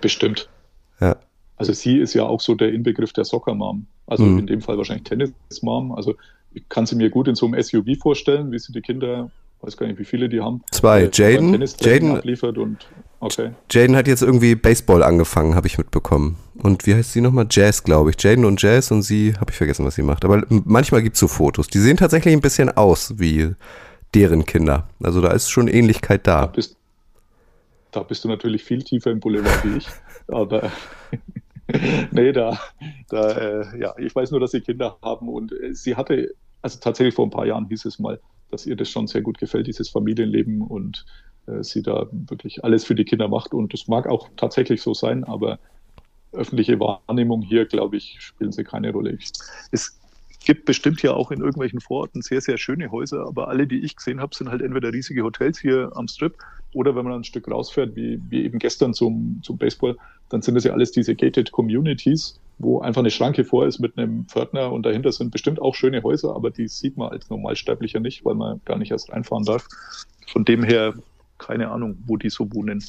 [0.00, 0.48] Bestimmt.
[1.00, 1.16] Ja.
[1.56, 3.86] Also sie ist ja auch so der Inbegriff der Soccer-Mom.
[4.08, 4.40] Also mhm.
[4.40, 5.92] in dem Fall wahrscheinlich Tennis-Mom.
[5.92, 6.16] Also
[6.52, 9.30] ich kann sie mir gut in so einem SUV vorstellen, wie sie die Kinder
[9.60, 10.62] weiß gar nicht, wie viele die haben.
[10.70, 11.02] Zwei.
[11.02, 12.86] Äh, Jaden, Jaden, abliefert und
[13.26, 13.50] okay.
[13.70, 16.36] Jaden hat jetzt irgendwie Baseball angefangen, habe ich mitbekommen.
[16.58, 17.46] Und wie heißt sie nochmal?
[17.50, 18.22] Jazz, glaube ich.
[18.22, 20.24] Jaden und Jazz und sie, habe ich vergessen, was sie macht.
[20.24, 21.68] Aber manchmal gibt es so Fotos.
[21.68, 23.54] Die sehen tatsächlich ein bisschen aus wie
[24.14, 24.88] deren Kinder.
[25.02, 26.42] Also da ist schon Ähnlichkeit da.
[26.42, 26.76] Da bist,
[27.92, 29.88] da bist du natürlich viel tiefer im Boulevard wie ich.
[30.28, 30.70] Aber
[32.10, 32.58] nee, da,
[33.08, 36.78] da äh, ja, ich weiß nur, dass sie Kinder haben und äh, sie hatte, also
[36.80, 38.20] tatsächlich vor ein paar Jahren hieß es mal,
[38.50, 41.04] dass ihr das schon sehr gut gefällt, dieses Familienleben und
[41.60, 43.54] sie da wirklich alles für die Kinder macht.
[43.54, 45.58] Und das mag auch tatsächlich so sein, aber
[46.32, 49.18] öffentliche Wahrnehmung hier, glaube ich, spielen sie keine Rolle.
[49.72, 49.98] Es
[50.44, 53.96] gibt bestimmt ja auch in irgendwelchen Vororten sehr, sehr schöne Häuser, aber alle, die ich
[53.96, 56.36] gesehen habe, sind halt entweder riesige Hotels hier am Strip
[56.72, 59.96] oder wenn man ein Stück rausfährt, wie, wie eben gestern zum, zum Baseball,
[60.28, 63.98] dann sind das ja alles diese gated Communities, wo einfach eine Schranke vor ist mit
[63.98, 67.98] einem Pförtner und dahinter sind bestimmt auch schöne Häuser, aber die sieht man als Normalsterblicher
[67.98, 69.66] nicht, weil man gar nicht erst reinfahren darf.
[70.28, 70.94] Von dem her
[71.38, 72.82] keine Ahnung, wo die so wohnen.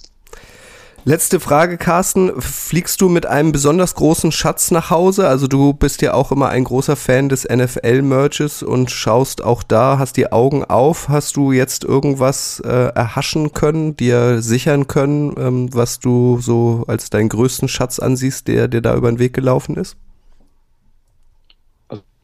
[1.08, 2.42] Letzte Frage, Carsten.
[2.42, 5.26] Fliegst du mit einem besonders großen Schatz nach Hause?
[5.26, 10.00] Also du bist ja auch immer ein großer Fan des NFL-Merches und schaust auch da,
[10.00, 11.08] hast die Augen auf.
[11.08, 17.10] Hast du jetzt irgendwas äh, erhaschen können, dir sichern können, ähm, was du so als
[17.10, 19.96] deinen größten Schatz ansiehst, der dir da über den Weg gelaufen ist?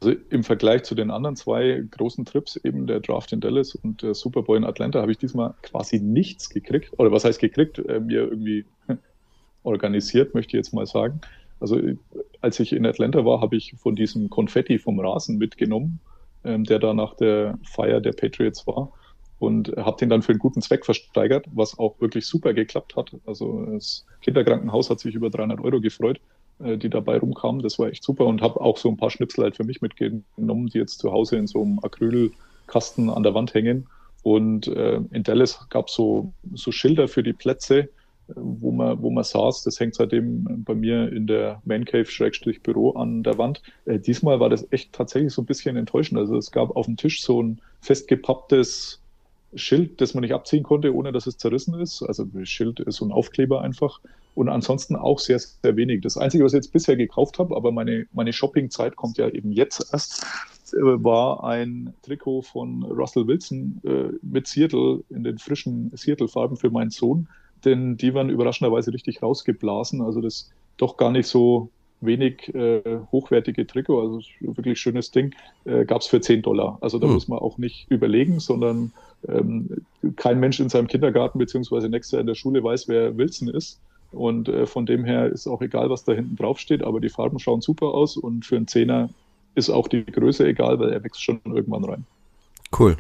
[0.04, 4.02] Also im Vergleich zu den anderen zwei großen Trips, eben der Draft in Dallas und
[4.02, 6.92] der Super Bowl in Atlanta, habe ich diesmal quasi nichts gekriegt.
[6.98, 7.80] Oder was heißt gekriegt?
[7.80, 8.66] Äh, mir irgendwie
[9.64, 11.22] organisiert, möchte ich jetzt mal sagen.
[11.62, 11.80] Also
[12.42, 16.02] als ich in Atlanta war, habe ich von diesem Konfetti vom Rasen mitgenommen,
[16.44, 18.92] ähm, der da nach der Feier der Patriots war
[19.40, 23.16] und habe den dann für einen guten Zweck versteigert, was auch wirklich super geklappt hat.
[23.26, 27.62] Also das Kinderkrankenhaus hat sich über 300 Euro gefreut äh, die dabei rumkamen.
[27.62, 30.68] Das war echt super und habe auch so ein paar Schnipsel halt für mich mitgenommen,
[30.68, 33.88] die jetzt zu Hause in so einem Acrylkasten an der Wand hängen.
[34.24, 37.90] Und äh, in Dallas gab es so, so Schilder für die Plätze,
[38.28, 39.64] wo man, wo man saß.
[39.64, 43.62] Das hängt seitdem bei mir in der Man Cave-Büro an der Wand.
[43.86, 46.20] Äh, diesmal war das echt tatsächlich so ein bisschen enttäuschend.
[46.20, 49.02] Also es gab auf dem Tisch so ein festgepapptes
[49.56, 52.02] Schild, das man nicht abziehen konnte, ohne dass es zerrissen ist.
[52.02, 54.00] Also Schild ist so ein Aufkleber einfach.
[54.36, 56.02] Und ansonsten auch sehr, sehr wenig.
[56.02, 59.52] Das Einzige, was ich jetzt bisher gekauft habe, aber meine, meine Shoppingzeit kommt ja eben
[59.52, 60.26] jetzt erst,
[60.74, 66.72] äh, war ein Trikot von Russell Wilson äh, mit Seattle in den frischen Seattle-Farben für
[66.72, 67.28] meinen Sohn.
[67.64, 70.02] Denn die waren überraschenderweise richtig rausgeblasen.
[70.02, 71.70] Also das doch gar nicht so
[72.02, 75.34] wenig äh, hochwertige Trikot, also wirklich schönes Ding,
[75.66, 76.78] äh, gab es für 10 Dollar.
[76.82, 77.14] Also da hm.
[77.14, 78.92] muss man auch nicht überlegen, sondern
[79.28, 79.70] ähm,
[80.16, 83.80] kein Mensch in seinem Kindergarten beziehungsweise nächstes Jahr in der Schule weiß, wer Wilson ist.
[84.14, 87.10] Und äh, von dem her ist auch egal, was da hinten drauf steht, aber die
[87.10, 89.10] Farben schauen super aus und für einen Zehner
[89.56, 92.06] ist auch die Größe egal, weil er wächst schon irgendwann rein.
[92.78, 92.98] Cool.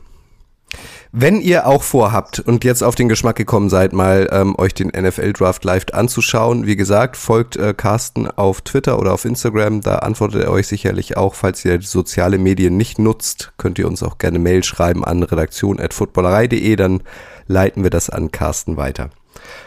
[1.15, 4.87] Wenn ihr auch vorhabt und jetzt auf den Geschmack gekommen seid, mal ähm, euch den
[4.87, 9.97] NFL Draft live anzuschauen, wie gesagt, folgt äh, Carsten auf Twitter oder auf Instagram, da
[9.97, 11.35] antwortet er euch sicherlich auch.
[11.35, 16.75] Falls ihr soziale Medien nicht nutzt, könnt ihr uns auch gerne Mail schreiben an redaktion.footballerei.de,
[16.75, 17.03] dann
[17.45, 19.11] leiten wir das an Carsten weiter.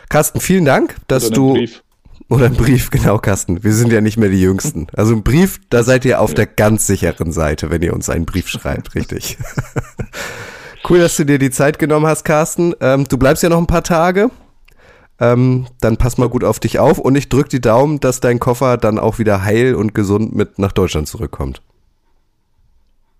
[0.09, 1.53] Carsten, vielen Dank, dass du.
[1.53, 1.85] Brief.
[2.29, 3.63] Oder ein Brief, genau, Carsten.
[3.63, 4.89] Wir sind ja nicht mehr die Jüngsten.
[4.97, 8.27] Also ein Brief, da seid ihr auf der ganz sicheren Seite, wenn ihr uns einen
[8.27, 9.39] Brief schreibt, richtig.
[10.89, 12.73] Cool, dass du dir die Zeit genommen hast, Carsten.
[12.81, 14.31] Ähm, du bleibst ja noch ein paar Tage.
[15.19, 18.39] Ähm, dann pass mal gut auf dich auf und ich drück die Daumen, dass dein
[18.39, 21.61] Koffer dann auch wieder heil und gesund mit nach Deutschland zurückkommt.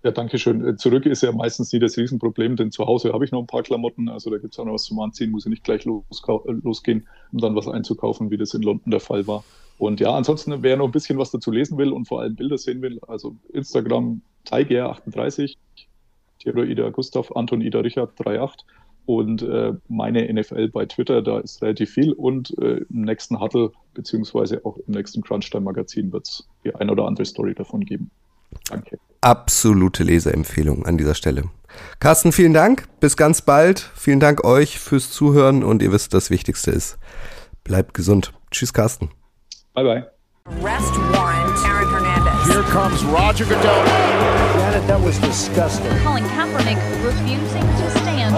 [0.03, 0.65] Ja, danke schön.
[0.65, 3.47] Äh, zurück ist ja meistens nie das Riesenproblem, denn zu Hause habe ich noch ein
[3.47, 5.85] paar Klamotten, also da gibt es auch noch was zum Anziehen, muss ich nicht gleich
[5.85, 9.43] äh, losgehen, um dann was einzukaufen, wie das in London der Fall war.
[9.77, 12.57] Und ja, ansonsten, wer noch ein bisschen was dazu lesen will und vor allem Bilder
[12.57, 15.55] sehen will, also Instagram Tiger38,
[16.39, 18.65] Theodor Ida Gustav, Anton Ida Richard 38
[19.05, 23.71] und äh, meine NFL bei Twitter, da ist relativ viel und äh, im nächsten Huddle
[23.93, 28.11] beziehungsweise auch im nächsten Crunchtime Magazin wird es die ein oder andere Story davon geben.
[28.69, 28.99] Danke.
[29.21, 31.43] Absolute Leseempfehlung an dieser Stelle.
[31.99, 32.87] Carsten, vielen Dank.
[32.99, 33.79] Bis ganz bald.
[33.79, 36.97] Vielen Dank euch fürs Zuhören und ihr wisst, das Wichtigste ist,
[37.63, 38.33] bleibt gesund.
[38.51, 39.09] Tschüss, Carsten.
[39.73, 40.05] Bye,
[40.53, 41.76] bye.
[42.47, 43.61] Here comes Roger Goodell.
[43.63, 45.91] Janet, that was disgusting.
[45.99, 48.33] Colin Kaepernick refusing to stand.